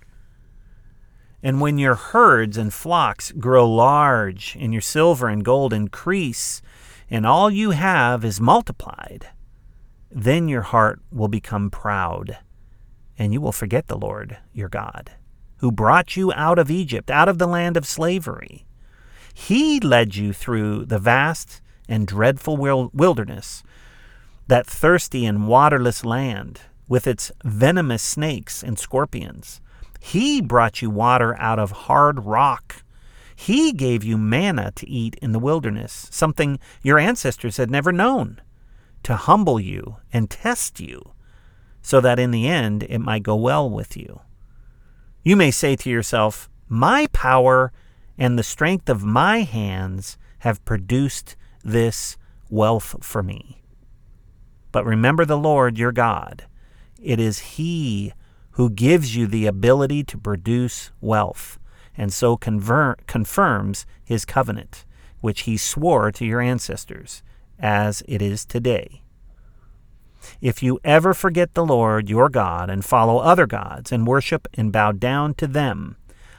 and 1.42 1.60
when 1.60 1.78
your 1.78 1.94
herds 1.94 2.56
and 2.56 2.74
flocks 2.74 3.30
grow 3.32 3.68
large, 3.68 4.56
and 4.58 4.72
your 4.72 4.82
silver 4.82 5.28
and 5.28 5.44
gold 5.44 5.72
increase, 5.72 6.60
and 7.08 7.24
all 7.24 7.50
you 7.50 7.70
have 7.70 8.24
is 8.24 8.40
multiplied, 8.40 9.28
then 10.10 10.48
your 10.48 10.62
heart 10.62 11.00
will 11.12 11.28
become 11.28 11.70
proud, 11.70 12.38
and 13.16 13.32
you 13.32 13.40
will 13.40 13.52
forget 13.52 13.86
the 13.86 13.98
Lord 13.98 14.38
your 14.52 14.68
God 14.68 15.12
who 15.58 15.72
brought 15.72 16.16
you 16.16 16.32
out 16.32 16.58
of 16.58 16.70
Egypt, 16.70 17.10
out 17.10 17.28
of 17.28 17.38
the 17.38 17.46
land 17.46 17.76
of 17.76 17.86
slavery. 17.86 18.64
He 19.34 19.80
led 19.80 20.16
you 20.16 20.32
through 20.32 20.86
the 20.86 20.98
vast 20.98 21.60
and 21.88 22.06
dreadful 22.06 22.56
wilderness, 22.56 23.62
that 24.48 24.66
thirsty 24.66 25.24
and 25.24 25.46
waterless 25.46 26.04
land 26.04 26.62
with 26.88 27.06
its 27.06 27.30
venomous 27.44 28.02
snakes 28.02 28.62
and 28.62 28.78
scorpions. 28.78 29.60
He 30.00 30.40
brought 30.40 30.80
you 30.80 30.90
water 30.90 31.38
out 31.38 31.58
of 31.58 31.70
hard 31.70 32.24
rock. 32.24 32.82
He 33.36 33.72
gave 33.72 34.02
you 34.02 34.16
manna 34.16 34.72
to 34.76 34.88
eat 34.88 35.16
in 35.22 35.32
the 35.32 35.38
wilderness, 35.38 36.08
something 36.10 36.58
your 36.82 36.98
ancestors 36.98 37.58
had 37.58 37.70
never 37.70 37.92
known, 37.92 38.40
to 39.04 39.14
humble 39.14 39.60
you 39.60 39.96
and 40.12 40.30
test 40.30 40.80
you, 40.80 41.12
so 41.82 42.00
that 42.00 42.18
in 42.18 42.30
the 42.30 42.48
end 42.48 42.82
it 42.84 42.98
might 42.98 43.22
go 43.22 43.36
well 43.36 43.68
with 43.68 43.96
you. 43.96 44.20
You 45.22 45.36
may 45.36 45.50
say 45.50 45.76
to 45.76 45.90
yourself, 45.90 46.48
My 46.68 47.06
power 47.12 47.70
and 48.16 48.38
the 48.38 48.42
strength 48.42 48.88
of 48.88 49.04
my 49.04 49.42
hands 49.42 50.16
have 50.40 50.64
produced 50.64 51.36
this 51.62 52.16
wealth 52.48 52.96
for 53.02 53.22
me. 53.22 53.62
But 54.72 54.84
remember 54.84 55.24
the 55.24 55.38
Lord 55.38 55.78
your 55.78 55.92
God. 55.92 56.44
It 57.00 57.20
is 57.20 57.38
He 57.38 58.12
who 58.58 58.68
gives 58.68 59.14
you 59.14 59.28
the 59.28 59.46
ability 59.46 60.02
to 60.02 60.18
produce 60.18 60.90
wealth, 61.00 61.60
and 61.96 62.12
so 62.12 62.36
conver- 62.36 62.96
confirms 63.06 63.86
his 64.04 64.24
covenant, 64.24 64.84
which 65.20 65.42
he 65.42 65.56
swore 65.56 66.10
to 66.10 66.26
your 66.26 66.40
ancestors, 66.40 67.22
as 67.60 68.02
it 68.08 68.20
is 68.20 68.44
today. 68.44 69.04
If 70.40 70.60
you 70.60 70.80
ever 70.82 71.14
forget 71.14 71.54
the 71.54 71.64
Lord 71.64 72.08
your 72.08 72.28
God 72.28 72.68
and 72.68 72.84
follow 72.84 73.18
other 73.18 73.46
gods 73.46 73.92
and 73.92 74.08
worship 74.08 74.48
and 74.54 74.72
bow 74.72 74.90
down 74.90 75.34
to 75.34 75.46
them, 75.46 75.96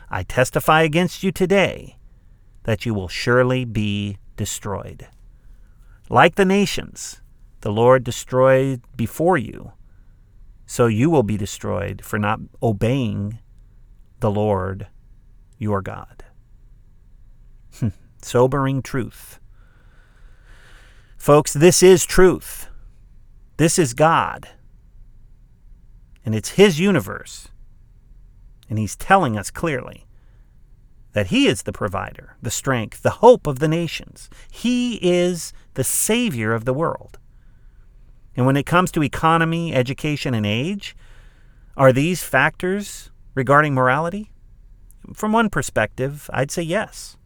I 0.09 0.23
testify 0.23 0.81
against 0.81 1.23
you 1.23 1.31
today 1.31 1.95
that 2.63 2.85
you 2.85 2.93
will 2.93 3.07
surely 3.07 3.63
be 3.63 4.17
destroyed. 4.35 5.07
Like 6.09 6.35
the 6.35 6.43
nations, 6.43 7.21
the 7.61 7.71
Lord 7.71 8.03
destroyed 8.03 8.81
before 8.95 9.37
you, 9.37 9.73
so 10.65 10.87
you 10.87 11.09
will 11.09 11.23
be 11.23 11.37
destroyed 11.37 12.01
for 12.03 12.17
not 12.17 12.39
obeying 12.61 13.39
the 14.19 14.31
Lord 14.31 14.87
your 15.57 15.81
God. 15.81 16.23
Sobering 18.21 18.81
truth. 18.81 19.39
Folks, 21.17 21.53
this 21.53 21.83
is 21.83 22.05
truth. 22.05 22.67
This 23.57 23.77
is 23.77 23.93
God. 23.93 24.49
And 26.25 26.33
it's 26.33 26.51
His 26.51 26.79
universe. 26.79 27.49
And 28.69 28.79
He's 28.79 28.95
telling 28.95 29.37
us 29.37 29.51
clearly 29.51 30.05
that 31.13 31.27
He 31.27 31.47
is 31.47 31.63
the 31.63 31.73
provider, 31.73 32.37
the 32.41 32.51
strength, 32.51 33.01
the 33.01 33.09
hope 33.09 33.47
of 33.47 33.59
the 33.59 33.67
nations. 33.67 34.29
He 34.49 34.95
is 35.01 35.51
the 35.73 35.83
Savior 35.83 36.53
of 36.53 36.65
the 36.65 36.73
world. 36.73 37.19
And 38.35 38.45
when 38.45 38.57
it 38.57 38.65
comes 38.65 38.91
to 38.91 39.03
economy, 39.03 39.73
education, 39.73 40.33
and 40.33 40.45
age, 40.45 40.95
are 41.75 41.91
these 41.91 42.23
factors 42.23 43.11
regarding 43.35 43.73
morality? 43.73 44.31
From 45.13 45.31
one 45.31 45.49
perspective, 45.49 46.29
I'd 46.33 46.51
say 46.51 46.61
yes. 46.61 47.17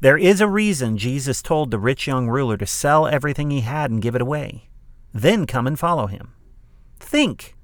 There 0.00 0.18
is 0.18 0.40
a 0.40 0.48
reason 0.48 0.98
Jesus 0.98 1.42
told 1.42 1.70
the 1.70 1.78
rich 1.78 2.06
young 2.06 2.28
ruler 2.28 2.56
to 2.56 2.66
sell 2.66 3.06
everything 3.06 3.50
he 3.50 3.60
had 3.60 3.90
and 3.90 4.02
give 4.02 4.14
it 4.14 4.20
away. 4.20 4.68
Then 5.14 5.46
come 5.46 5.66
and 5.66 5.78
follow 5.78 6.06
him. 6.06 6.34
Think. 6.98 7.54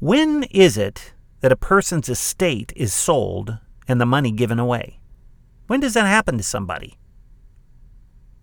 When 0.00 0.42
is 0.44 0.76
it 0.76 1.14
that 1.40 1.52
a 1.52 1.56
person's 1.56 2.08
estate 2.08 2.72
is 2.74 2.92
sold 2.92 3.58
and 3.86 4.00
the 4.00 4.06
money 4.06 4.32
given 4.32 4.58
away? 4.58 4.98
When 5.68 5.78
does 5.78 5.94
that 5.94 6.06
happen 6.06 6.36
to 6.36 6.42
somebody? 6.42 6.98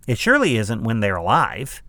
It 0.06 0.18
surely 0.18 0.56
isn't 0.56 0.82
when 0.82 1.00
they're 1.00 1.16
alive. 1.16 1.82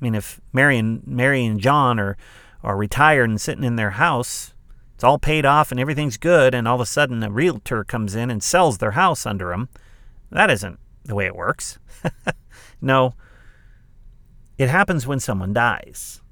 I 0.00 0.04
mean, 0.04 0.14
if 0.14 0.40
Mary 0.52 0.78
and, 0.78 1.06
Mary 1.06 1.44
and 1.44 1.60
John 1.60 1.98
are, 1.98 2.16
are 2.62 2.76
retired 2.76 3.28
and 3.28 3.40
sitting 3.40 3.64
in 3.64 3.76
their 3.76 3.92
house, 3.92 4.54
it's 4.94 5.04
all 5.04 5.18
paid 5.18 5.44
off 5.44 5.70
and 5.70 5.78
everything's 5.78 6.16
good, 6.16 6.54
and 6.54 6.66
all 6.66 6.76
of 6.76 6.80
a 6.80 6.86
sudden 6.86 7.22
a 7.22 7.30
realtor 7.30 7.84
comes 7.84 8.14
in 8.14 8.30
and 8.30 8.42
sells 8.42 8.78
their 8.78 8.92
house 8.92 9.26
under 9.26 9.50
them. 9.50 9.68
That 10.30 10.50
isn't 10.50 10.78
the 11.04 11.14
way 11.14 11.26
it 11.26 11.36
works. 11.36 11.78
no, 12.80 13.14
it 14.58 14.68
happens 14.68 15.06
when 15.06 15.20
someone 15.20 15.52
dies. 15.52 16.22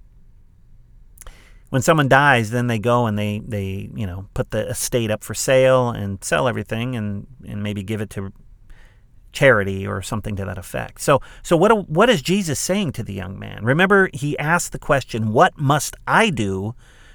When 1.71 1.83
someone 1.83 2.09
dies, 2.09 2.51
then 2.51 2.69
they 2.69 2.79
go 2.79 3.07
and 3.07 3.19
they, 3.19 3.41
they 3.41 3.91
you 3.95 4.07
know 4.07 4.29
put 4.33 4.51
the 4.51 4.69
estate 4.69 5.11
up 5.11 5.25
for 5.25 5.35
sale 5.35 5.91
and 5.91 6.23
sell 6.23 6.49
everything 6.49 6.95
and, 6.97 7.27
and 7.47 7.63
maybe 7.63 7.83
give 7.83 8.01
it 8.01 8.11
to 8.11 8.33
charity 9.35 9.87
or 9.87 10.01
something 10.01 10.37
to 10.37 10.45
that 10.47 10.57
effect. 10.57 11.01
So 11.03 11.21
so 11.43 11.57
what 11.57 11.91
what 11.91 12.09
is 12.09 12.23
Jesus 12.23 12.59
saying 12.59 12.93
to 12.93 13.03
the 13.03 13.13
young 13.13 13.39
man? 13.39 13.65
Remember 13.65 14.09
he 14.15 14.39
asked 14.39 14.73
the 14.73 14.79
question, 14.79 15.33
"What 15.33 15.59
must 15.59 15.95
I 16.07 16.31
do 16.31 16.75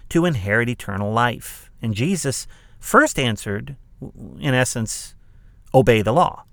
to 0.10 0.26
inherit 0.26 0.70
eternal 0.70 1.12
life. 1.12 1.72
And 1.82 1.94
Jesus 1.94 2.48
first 2.80 3.18
answered, 3.18 3.78
in 4.40 4.54
essence, 4.54 5.16
obey 5.74 6.02
the 6.02 6.14
law, 6.14 6.44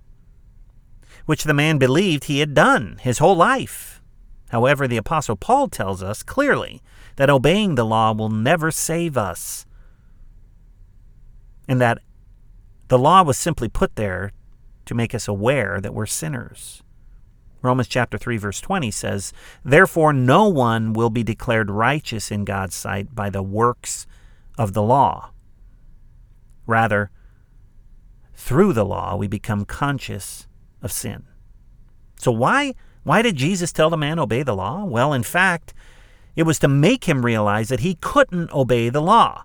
which 1.25 1.45
the 1.45 1.55
man 1.55 1.79
believed 1.79 2.25
he 2.25 2.41
had 2.41 2.55
done 2.55 2.99
his 3.01 3.19
whole 3.19 3.37
life. 3.37 4.03
However, 4.51 4.87
the 4.87 4.97
Apostle 4.97 5.37
Paul 5.37 5.69
tells 5.69 6.03
us 6.03 6.23
clearly 6.23 6.83
that 7.17 7.31
obeying 7.31 7.75
the 7.75 7.85
law 7.85 8.13
will 8.13 8.29
never 8.29 8.71
save 8.71 9.17
us, 9.17 9.67
and 11.67 11.81
that 11.81 11.99
the 12.89 12.99
law 12.99 13.23
was 13.23 13.37
simply 13.37 13.69
put 13.69 13.97
there 13.97 14.33
to 14.87 14.95
make 14.95 15.15
us 15.15 15.29
aware 15.29 15.81
that 15.81 15.95
we're 15.95 16.07
sinners. 16.07 16.83
Romans 17.63 17.89
chapter 17.89 18.19
3 18.19 18.37
verse 18.37 18.61
20 18.61 18.91
says, 18.91 19.33
"Therefore 19.65 20.13
no 20.13 20.49
one 20.49 20.93
will 20.93 21.11
be 21.11 21.23
declared 21.23 21.71
righteous 21.71 22.31
in 22.31 22.45
God's 22.45 22.75
sight 22.75 23.15
by 23.15 23.31
the 23.31 23.43
works 23.43 24.07
of 24.57 24.73
the 24.73 24.83
law. 24.83 25.31
Rather, 26.67 27.11
through 28.35 28.73
the 28.73 28.85
law 28.85 29.17
we 29.17 29.27
become 29.27 29.65
conscious 29.65 30.47
of 30.83 30.93
sin." 30.93 31.25
So 32.19 32.31
why 32.31 32.75
why 33.07 33.23
did 33.23 33.37
Jesus 33.37 33.73
tell 33.73 33.89
the 33.89 33.97
man 33.97 34.19
obey 34.19 34.43
the 34.43 34.57
law? 34.57 34.85
Well, 34.85 35.13
in 35.13 35.23
fact, 35.23 35.73
it 36.35 36.43
was 36.43 36.59
to 36.59 36.67
make 36.67 37.05
him 37.05 37.25
realize 37.25 37.69
that 37.69 37.81
he 37.81 37.95
couldn't 37.95 38.53
obey 38.53 38.89
the 38.89 39.01
law. 39.01 39.45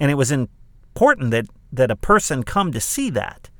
And 0.00 0.10
it 0.10 0.14
was 0.14 0.32
important 0.32 1.30
that, 1.30 1.46
that 1.72 1.92
a 1.92 1.96
person 1.96 2.42
come 2.42 2.72
to 2.72 2.80
see 2.80 3.08
that. 3.10 3.50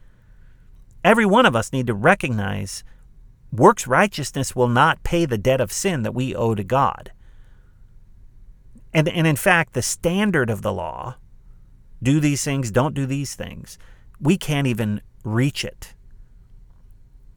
Every 1.05 1.27
one 1.27 1.47
of 1.47 1.57
us 1.57 1.73
need 1.73 1.87
to 1.89 1.95
recognize 1.95 2.85
works 3.51 3.87
righteousness 3.87 4.57
will 4.57 4.69
not 4.69 5.03
pay 5.03 5.27
the 5.27 5.39
debt 5.39 5.61
of 5.61 5.73
sin 5.73 6.03
that 6.03 6.15
we 6.15 6.35
owe 6.35 6.55
to 6.55 6.65
God. 6.65 7.13
And, 8.95 9.09
and 9.09 9.27
in 9.27 9.37
fact, 9.37 9.73
the 9.73 9.83
standard 9.83 10.51
of 10.51 10.63
the 10.63 10.73
law 10.73 11.17
do 12.03 12.21
these 12.21 12.45
things, 12.45 12.71
don't 12.71 12.95
do 12.95 13.07
these 13.07 13.35
things 13.35 13.79
we 14.23 14.39
can't 14.39 14.69
even 14.69 15.03
reach 15.25 15.65
it. 15.65 15.95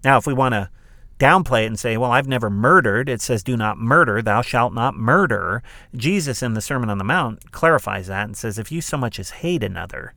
Now, 0.03 0.17
if 0.17 0.27
we 0.27 0.33
want 0.33 0.53
to 0.53 0.69
downplay 1.17 1.63
it 1.63 1.67
and 1.67 1.79
say, 1.79 1.97
well, 1.97 2.11
I've 2.11 2.27
never 2.27 2.49
murdered, 2.49 3.09
it 3.09 3.21
says, 3.21 3.41
do 3.41 3.57
not 3.57 3.79
murder, 3.79 4.21
thou 4.21 4.43
shalt 4.43 4.73
not 4.73 4.95
murder. 4.95 5.63
Jesus 5.95 6.43
in 6.43 6.53
the 6.53 6.61
Sermon 6.61 6.89
on 6.89 6.99
the 6.99 7.03
Mount 7.03 7.51
clarifies 7.51 8.07
that 8.07 8.25
and 8.25 8.37
says, 8.37 8.59
if 8.59 8.71
you 8.71 8.81
so 8.81 8.97
much 8.97 9.19
as 9.19 9.31
hate 9.31 9.63
another, 9.63 10.13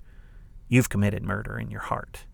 you've 0.69 0.91
committed 0.91 1.23
murder 1.23 1.59
in 1.59 1.71
your 1.71 1.81
heart 1.81 2.27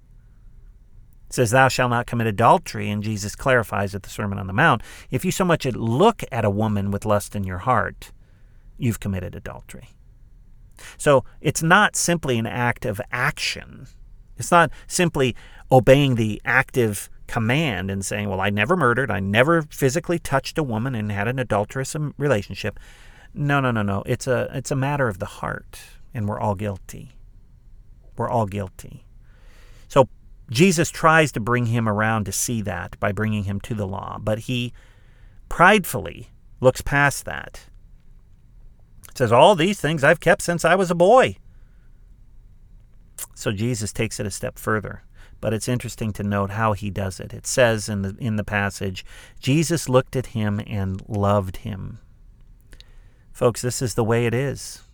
says, 1.34 1.50
Thou 1.50 1.68
shalt 1.68 1.90
not 1.90 2.06
commit 2.06 2.26
adultery, 2.26 2.90
and 2.90 3.02
Jesus 3.02 3.36
clarifies 3.36 3.94
at 3.94 4.02
the 4.02 4.10
Sermon 4.10 4.38
on 4.38 4.46
the 4.46 4.52
Mount, 4.52 4.82
if 5.10 5.24
you 5.24 5.30
so 5.30 5.44
much 5.44 5.66
as 5.66 5.76
look 5.76 6.22
at 6.32 6.44
a 6.44 6.50
woman 6.50 6.90
with 6.90 7.04
lust 7.04 7.36
in 7.36 7.44
your 7.44 7.58
heart, 7.58 8.12
you've 8.78 9.00
committed 9.00 9.34
adultery. 9.34 9.88
So 10.96 11.24
it's 11.40 11.62
not 11.62 11.96
simply 11.96 12.38
an 12.38 12.46
act 12.46 12.84
of 12.84 13.00
action. 13.12 13.86
It's 14.36 14.50
not 14.50 14.70
simply 14.86 15.36
obeying 15.70 16.16
the 16.16 16.40
active 16.44 17.08
command 17.26 17.90
and 17.90 18.04
saying, 18.04 18.28
Well, 18.28 18.40
I 18.40 18.50
never 18.50 18.76
murdered, 18.76 19.10
I 19.10 19.20
never 19.20 19.62
physically 19.62 20.18
touched 20.18 20.58
a 20.58 20.62
woman 20.62 20.94
and 20.94 21.10
had 21.10 21.28
an 21.28 21.38
adulterous 21.38 21.94
um, 21.94 22.14
relationship. 22.18 22.78
No, 23.32 23.60
no, 23.60 23.70
no, 23.70 23.82
no. 23.82 24.02
It's 24.06 24.26
a 24.26 24.48
it's 24.52 24.70
a 24.70 24.76
matter 24.76 25.08
of 25.08 25.18
the 25.18 25.26
heart, 25.26 25.80
and 26.12 26.28
we're 26.28 26.40
all 26.40 26.54
guilty. 26.54 27.12
We're 28.16 28.28
all 28.28 28.46
guilty. 28.46 29.04
So 29.88 30.08
Jesus 30.50 30.90
tries 30.90 31.32
to 31.32 31.40
bring 31.40 31.66
him 31.66 31.88
around 31.88 32.24
to 32.24 32.32
see 32.32 32.60
that 32.62 32.98
by 33.00 33.12
bringing 33.12 33.44
him 33.44 33.60
to 33.60 33.74
the 33.74 33.86
law, 33.86 34.18
but 34.20 34.40
he 34.40 34.72
pridefully 35.48 36.30
looks 36.60 36.80
past 36.80 37.24
that. 37.24 37.66
It 39.08 39.18
says, 39.18 39.32
All 39.32 39.54
these 39.54 39.80
things 39.80 40.04
I've 40.04 40.20
kept 40.20 40.42
since 40.42 40.64
I 40.64 40.74
was 40.74 40.90
a 40.90 40.94
boy. 40.94 41.36
So 43.34 43.52
Jesus 43.52 43.92
takes 43.92 44.20
it 44.20 44.26
a 44.26 44.30
step 44.30 44.58
further. 44.58 45.02
But 45.40 45.52
it's 45.52 45.68
interesting 45.68 46.12
to 46.14 46.22
note 46.22 46.50
how 46.50 46.72
he 46.72 46.88
does 46.88 47.20
it. 47.20 47.34
It 47.34 47.46
says 47.46 47.88
in 47.88 48.02
the, 48.02 48.16
in 48.18 48.36
the 48.36 48.44
passage, 48.44 49.04
Jesus 49.40 49.88
looked 49.88 50.16
at 50.16 50.26
him 50.26 50.60
and 50.66 51.02
loved 51.06 51.58
him. 51.58 51.98
Folks, 53.32 53.60
this 53.60 53.82
is 53.82 53.94
the 53.94 54.04
way 54.04 54.26
it 54.26 54.32
is. 54.32 54.84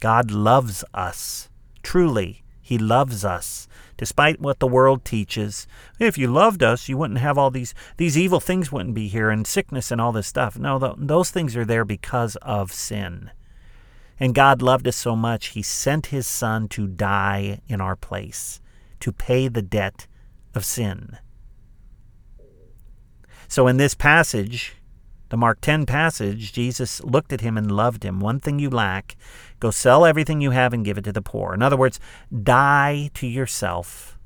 God 0.00 0.30
loves 0.30 0.84
us. 0.94 1.48
Truly, 1.82 2.42
He 2.62 2.78
loves 2.78 3.24
us 3.24 3.68
despite 3.96 4.40
what 4.40 4.58
the 4.58 4.66
world 4.66 5.04
teaches. 5.04 5.66
If 5.98 6.18
you 6.18 6.28
loved 6.28 6.62
us, 6.62 6.88
you 6.88 6.96
wouldn't 6.96 7.20
have 7.20 7.38
all 7.38 7.50
these 7.50 7.74
these 7.96 8.18
evil 8.18 8.40
things 8.40 8.70
wouldn't 8.70 8.94
be 8.94 9.08
here 9.08 9.30
and 9.30 9.46
sickness 9.46 9.90
and 9.90 10.00
all 10.00 10.12
this 10.12 10.26
stuff. 10.26 10.58
No, 10.58 10.78
th- 10.78 10.94
those 10.98 11.30
things 11.30 11.56
are 11.56 11.64
there 11.64 11.84
because 11.84 12.36
of 12.36 12.72
sin. 12.72 13.30
And 14.18 14.34
God 14.34 14.62
loved 14.62 14.88
us 14.88 14.96
so 14.96 15.14
much, 15.14 15.48
he 15.48 15.62
sent 15.62 16.06
his 16.06 16.26
son 16.26 16.68
to 16.68 16.86
die 16.86 17.60
in 17.68 17.80
our 17.80 17.96
place, 17.96 18.60
to 19.00 19.12
pay 19.12 19.48
the 19.48 19.62
debt 19.62 20.06
of 20.54 20.64
sin. 20.64 21.18
So 23.48 23.66
in 23.68 23.76
this 23.76 23.94
passage, 23.94 24.76
the 25.36 25.40
Mark 25.40 25.60
10 25.60 25.84
passage, 25.84 26.50
Jesus 26.50 27.04
looked 27.04 27.30
at 27.30 27.42
him 27.42 27.58
and 27.58 27.70
loved 27.70 28.04
him. 28.04 28.20
One 28.20 28.40
thing 28.40 28.58
you 28.58 28.70
lack, 28.70 29.18
go 29.60 29.70
sell 29.70 30.06
everything 30.06 30.40
you 30.40 30.52
have 30.52 30.72
and 30.72 30.82
give 30.82 30.96
it 30.96 31.04
to 31.04 31.12
the 31.12 31.20
poor. 31.20 31.52
In 31.52 31.60
other 31.60 31.76
words, 31.76 32.00
die 32.42 33.10
to 33.12 33.26
yourself 33.26 34.18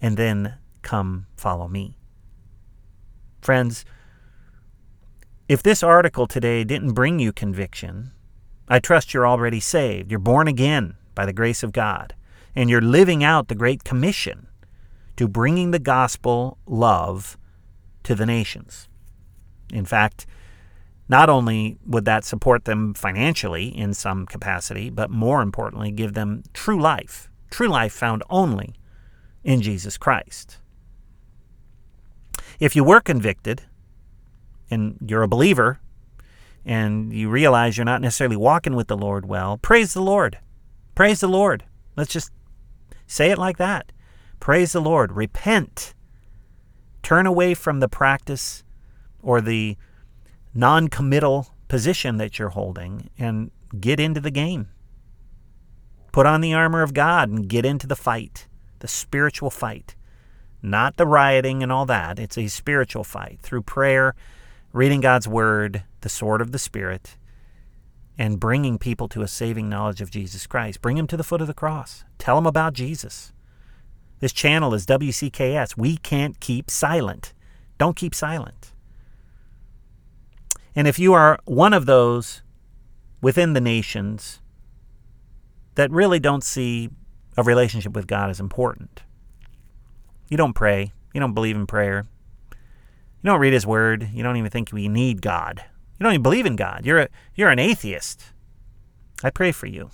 and 0.00 0.16
then 0.16 0.54
come 0.82 1.26
follow 1.36 1.66
me. 1.66 1.98
Friends, 3.40 3.84
If 5.48 5.64
this 5.64 5.82
article 5.82 6.28
today 6.28 6.62
didn't 6.62 6.92
bring 6.92 7.18
you 7.18 7.32
conviction, 7.32 8.12
I 8.68 8.78
trust 8.78 9.12
you're 9.12 9.26
already 9.26 9.58
saved. 9.58 10.12
You're 10.12 10.20
born 10.20 10.46
again 10.46 10.94
by 11.16 11.26
the 11.26 11.32
grace 11.32 11.64
of 11.64 11.72
God, 11.72 12.14
and 12.54 12.70
you're 12.70 12.80
living 12.80 13.24
out 13.24 13.48
the 13.48 13.56
Great 13.56 13.82
Commission 13.82 14.46
to 15.16 15.26
bringing 15.26 15.72
the 15.72 15.80
gospel 15.80 16.56
love 16.66 17.36
to 18.04 18.14
the 18.14 18.26
nations. 18.26 18.88
In 19.72 19.84
fact, 19.84 20.26
not 21.08 21.28
only 21.28 21.78
would 21.86 22.04
that 22.06 22.24
support 22.24 22.64
them 22.64 22.94
financially 22.94 23.66
in 23.66 23.92
some 23.94 24.26
capacity, 24.26 24.90
but 24.90 25.10
more 25.10 25.42
importantly, 25.42 25.90
give 25.90 26.14
them 26.14 26.42
true 26.54 26.80
life, 26.80 27.28
true 27.50 27.68
life 27.68 27.92
found 27.92 28.22
only 28.30 28.74
in 29.42 29.60
Jesus 29.60 29.98
Christ. 29.98 30.58
If 32.58 32.74
you 32.74 32.84
were 32.84 33.00
convicted 33.00 33.62
and 34.70 34.96
you're 35.06 35.22
a 35.22 35.28
believer 35.28 35.80
and 36.64 37.12
you 37.12 37.28
realize 37.28 37.76
you're 37.76 37.84
not 37.84 38.00
necessarily 38.00 38.36
walking 38.36 38.74
with 38.74 38.88
the 38.88 38.96
Lord 38.96 39.26
well, 39.26 39.58
praise 39.58 39.92
the 39.92 40.02
Lord. 40.02 40.38
Praise 40.94 41.20
the 41.20 41.28
Lord. 41.28 41.64
Let's 41.96 42.12
just 42.12 42.32
say 43.06 43.30
it 43.30 43.38
like 43.38 43.58
that. 43.58 43.92
Praise 44.40 44.72
the 44.72 44.80
Lord. 44.80 45.12
Repent. 45.12 45.94
Turn 47.02 47.26
away 47.26 47.52
from 47.54 47.80
the 47.80 47.88
practice 47.88 48.63
or 49.24 49.40
the 49.40 49.76
non 50.54 50.88
committal 50.88 51.48
position 51.66 52.18
that 52.18 52.38
you're 52.38 52.50
holding 52.50 53.10
and 53.18 53.50
get 53.80 53.98
into 53.98 54.20
the 54.20 54.30
game. 54.30 54.68
Put 56.12 56.26
on 56.26 56.40
the 56.40 56.54
armor 56.54 56.82
of 56.82 56.94
God 56.94 57.28
and 57.28 57.48
get 57.48 57.64
into 57.64 57.88
the 57.88 57.96
fight, 57.96 58.46
the 58.78 58.86
spiritual 58.86 59.50
fight. 59.50 59.96
Not 60.62 60.96
the 60.96 61.06
rioting 61.06 61.62
and 61.62 61.72
all 61.72 61.86
that. 61.86 62.18
It's 62.18 62.38
a 62.38 62.46
spiritual 62.46 63.04
fight 63.04 63.40
through 63.42 63.62
prayer, 63.62 64.14
reading 64.72 65.00
God's 65.00 65.26
word, 65.26 65.82
the 66.02 66.08
sword 66.08 66.40
of 66.40 66.52
the 66.52 66.58
Spirit, 66.58 67.16
and 68.16 68.40
bringing 68.40 68.78
people 68.78 69.08
to 69.08 69.22
a 69.22 69.28
saving 69.28 69.68
knowledge 69.68 70.00
of 70.00 70.10
Jesus 70.10 70.46
Christ. 70.46 70.80
Bring 70.80 70.96
them 70.96 71.08
to 71.08 71.16
the 71.16 71.24
foot 71.24 71.40
of 71.40 71.48
the 71.48 71.54
cross. 71.54 72.04
Tell 72.18 72.36
them 72.36 72.46
about 72.46 72.74
Jesus. 72.74 73.32
This 74.20 74.32
channel 74.32 74.72
is 74.72 74.86
WCKS. 74.86 75.76
We 75.76 75.96
can't 75.96 76.38
keep 76.40 76.70
silent. 76.70 77.34
Don't 77.76 77.96
keep 77.96 78.14
silent. 78.14 78.73
And 80.76 80.88
if 80.88 80.98
you 80.98 81.12
are 81.14 81.38
one 81.44 81.72
of 81.72 81.86
those 81.86 82.42
within 83.20 83.52
the 83.52 83.60
nations 83.60 84.40
that 85.76 85.90
really 85.90 86.18
don't 86.18 86.44
see 86.44 86.90
a 87.36 87.42
relationship 87.42 87.94
with 87.94 88.06
God 88.06 88.30
as 88.30 88.40
important, 88.40 89.02
you 90.28 90.36
don't 90.36 90.52
pray, 90.54 90.92
you 91.12 91.20
don't 91.20 91.34
believe 91.34 91.56
in 91.56 91.66
prayer, 91.66 92.06
you 92.52 93.30
don't 93.30 93.40
read 93.40 93.52
His 93.52 93.66
Word, 93.66 94.10
you 94.12 94.22
don't 94.22 94.36
even 94.36 94.50
think 94.50 94.72
we 94.72 94.88
need 94.88 95.22
God, 95.22 95.64
you 95.98 96.04
don't 96.04 96.12
even 96.12 96.22
believe 96.22 96.46
in 96.46 96.56
God, 96.56 96.84
you're, 96.84 97.00
a, 97.00 97.08
you're 97.34 97.50
an 97.50 97.58
atheist. 97.58 98.32
I 99.22 99.30
pray 99.30 99.52
for 99.52 99.66
you. 99.66 99.90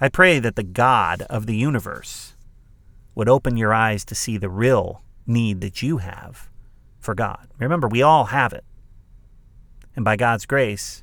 I 0.00 0.08
pray 0.08 0.38
that 0.40 0.56
the 0.56 0.62
God 0.62 1.22
of 1.22 1.46
the 1.46 1.56
universe 1.56 2.34
would 3.14 3.28
open 3.28 3.56
your 3.56 3.72
eyes 3.72 4.04
to 4.04 4.14
see 4.14 4.36
the 4.36 4.50
real 4.50 5.02
need 5.26 5.60
that 5.62 5.82
you 5.82 5.98
have 5.98 6.50
for 7.00 7.14
God. 7.14 7.48
Remember, 7.58 7.88
we 7.88 8.02
all 8.02 8.26
have 8.26 8.52
it. 8.52 8.64
And 9.96 10.04
by 10.04 10.16
God's 10.16 10.46
grace, 10.46 11.02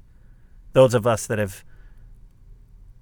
those 0.72 0.94
of 0.94 1.06
us 1.06 1.28
that 1.28 1.40
have 1.40 1.66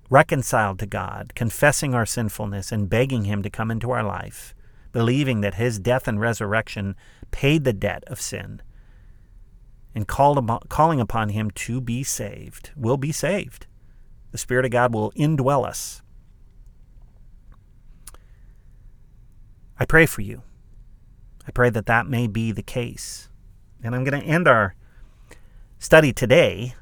reconciled 0.09 0.79
to 0.79 0.85
God, 0.85 1.33
confessing 1.35 1.93
our 1.93 2.05
sinfulness 2.05 2.71
and 2.71 2.89
begging 2.89 3.25
Him 3.25 3.43
to 3.43 3.49
come 3.49 3.69
into 3.69 3.91
our 3.91 4.03
life, 4.03 4.55
believing 4.91 5.41
that 5.41 5.55
His 5.55 5.79
death 5.79 6.07
and 6.07 6.19
resurrection 6.19 6.95
paid 7.31 7.63
the 7.63 7.73
debt 7.73 8.03
of 8.07 8.19
sin, 8.19 8.61
and 9.93 10.07
calling 10.07 10.99
upon 11.01 11.29
Him 11.29 11.51
to 11.51 11.81
be 11.81 12.03
saved, 12.03 12.71
will 12.75 12.97
be 12.97 13.11
saved. 13.11 13.67
The 14.31 14.37
Spirit 14.37 14.65
of 14.65 14.71
God 14.71 14.93
will 14.93 15.11
indwell 15.11 15.65
us. 15.65 16.01
I 19.77 19.85
pray 19.85 20.05
for 20.05 20.21
you. 20.21 20.43
I 21.47 21.51
pray 21.51 21.69
that 21.69 21.87
that 21.87 22.05
may 22.05 22.27
be 22.27 22.51
the 22.51 22.63
case. 22.63 23.29
And 23.83 23.95
I'm 23.95 24.03
going 24.03 24.21
to 24.21 24.27
end 24.27 24.47
our 24.47 24.75
study 25.81 26.13
today, 26.13 26.75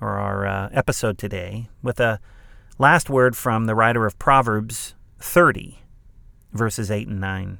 or 0.00 0.18
our 0.18 0.46
uh, 0.46 0.70
episode 0.72 1.18
today, 1.18 1.68
with 1.82 2.00
a 2.00 2.18
last 2.78 3.10
word 3.10 3.36
from 3.36 3.66
the 3.66 3.74
writer 3.74 4.06
of 4.06 4.18
Proverbs 4.18 4.94
30, 5.18 5.78
verses 6.50 6.90
8 6.90 7.06
and 7.06 7.20
9. 7.20 7.58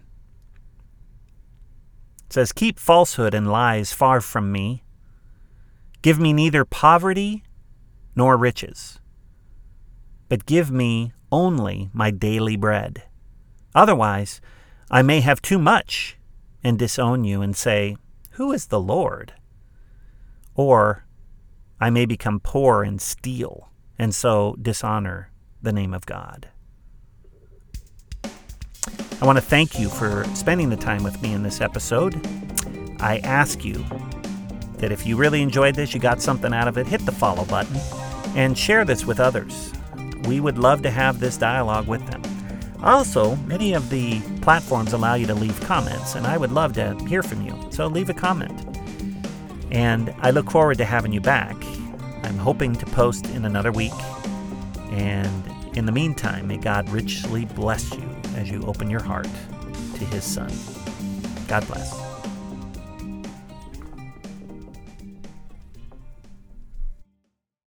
It 2.25 2.33
says, 2.33 2.53
Keep 2.53 2.79
falsehood 2.79 3.35
and 3.35 3.53
lies 3.53 3.93
far 3.93 4.23
from 4.23 4.51
me. 4.51 4.83
Give 6.01 6.19
me 6.19 6.33
neither 6.33 6.65
poverty 6.65 7.45
nor 8.17 8.39
riches, 8.39 8.99
but 10.31 10.47
give 10.47 10.71
me 10.71 11.13
only 11.31 11.91
my 11.93 12.11
daily 12.11 12.57
bread. 12.57 13.03
Otherwise, 13.75 14.41
I 14.91 15.03
may 15.03 15.21
have 15.21 15.43
too 15.43 15.59
much 15.59 16.17
and 16.65 16.79
disown 16.79 17.25
you 17.25 17.43
and 17.43 17.55
say, 17.55 17.99
Who 18.33 18.51
is 18.51 18.69
the 18.69 18.81
Lord? 18.81 19.35
Or 20.61 21.07
I 21.81 21.89
may 21.89 22.05
become 22.05 22.39
poor 22.39 22.83
and 22.83 23.01
steal, 23.01 23.71
and 23.99 24.15
so 24.15 24.57
dishonor 24.61 25.31
the 25.63 25.73
name 25.73 25.95
of 25.95 26.05
God. 26.05 26.49
I 29.23 29.25
want 29.25 29.39
to 29.39 29.43
thank 29.43 29.81
you 29.81 29.89
for 29.89 30.27
spending 30.35 30.69
the 30.69 30.77
time 30.77 31.03
with 31.03 31.23
me 31.23 31.33
in 31.33 31.43
this 31.43 31.63
episode. 31.63 32.15
I 33.01 33.21
ask 33.25 33.65
you 33.65 33.83
that 34.77 34.93
if 34.93 35.07
you 35.07 35.17
really 35.17 35.41
enjoyed 35.41 35.77
this, 35.77 35.95
you 35.95 35.99
got 35.99 36.21
something 36.21 36.53
out 36.53 36.69
of 36.69 36.77
it, 36.77 36.87
hit 36.87 37.07
the 37.07 37.13
follow 37.13 37.47
button 37.47 37.79
and 38.37 38.59
share 38.59 38.85
this 38.85 39.07
with 39.07 39.19
others. 39.19 39.73
We 40.25 40.41
would 40.41 40.59
love 40.59 40.83
to 40.83 40.91
have 40.91 41.21
this 41.21 41.39
dialogue 41.39 41.89
with 41.89 42.07
them. 42.07 42.21
Also, 42.83 43.35
many 43.47 43.73
of 43.73 43.89
the 43.89 44.21
platforms 44.43 44.93
allow 44.93 45.15
you 45.15 45.27
to 45.27 45.35
leave 45.35 45.59
comments, 45.63 46.17
and 46.17 46.27
I 46.27 46.37
would 46.37 46.53
love 46.53 46.75
to 46.75 46.97
hear 47.07 47.23
from 47.23 47.47
you. 47.47 47.59
So 47.71 47.87
leave 47.87 48.11
a 48.11 48.15
comment. 48.15 48.77
And 49.71 50.15
I 50.21 50.31
look 50.31 50.51
forward 50.51 50.79
to 50.79 50.85
having 50.85 51.13
you 51.13 51.21
back. 51.21 51.57
I'm 52.23 52.39
hoping 52.39 52.75
to 52.77 52.87
post 52.87 53.27
in 53.31 53.45
another 53.45 53.73
week. 53.73 53.93
And 54.91 55.45
in 55.77 55.87
the 55.87 55.93
meantime, 55.93 56.49
may 56.49 56.57
God 56.57 56.89
richly 56.91 57.45
bless 57.45 57.95
you 57.95 58.09
as 58.37 58.51
you 58.51 58.63
open 58.65 58.91
your 58.91 59.03
heart 59.03 59.29
to 59.95 60.05
His 60.07 60.25
Son. 60.25 60.53
God 61.47 61.67
bless. 61.67 62.10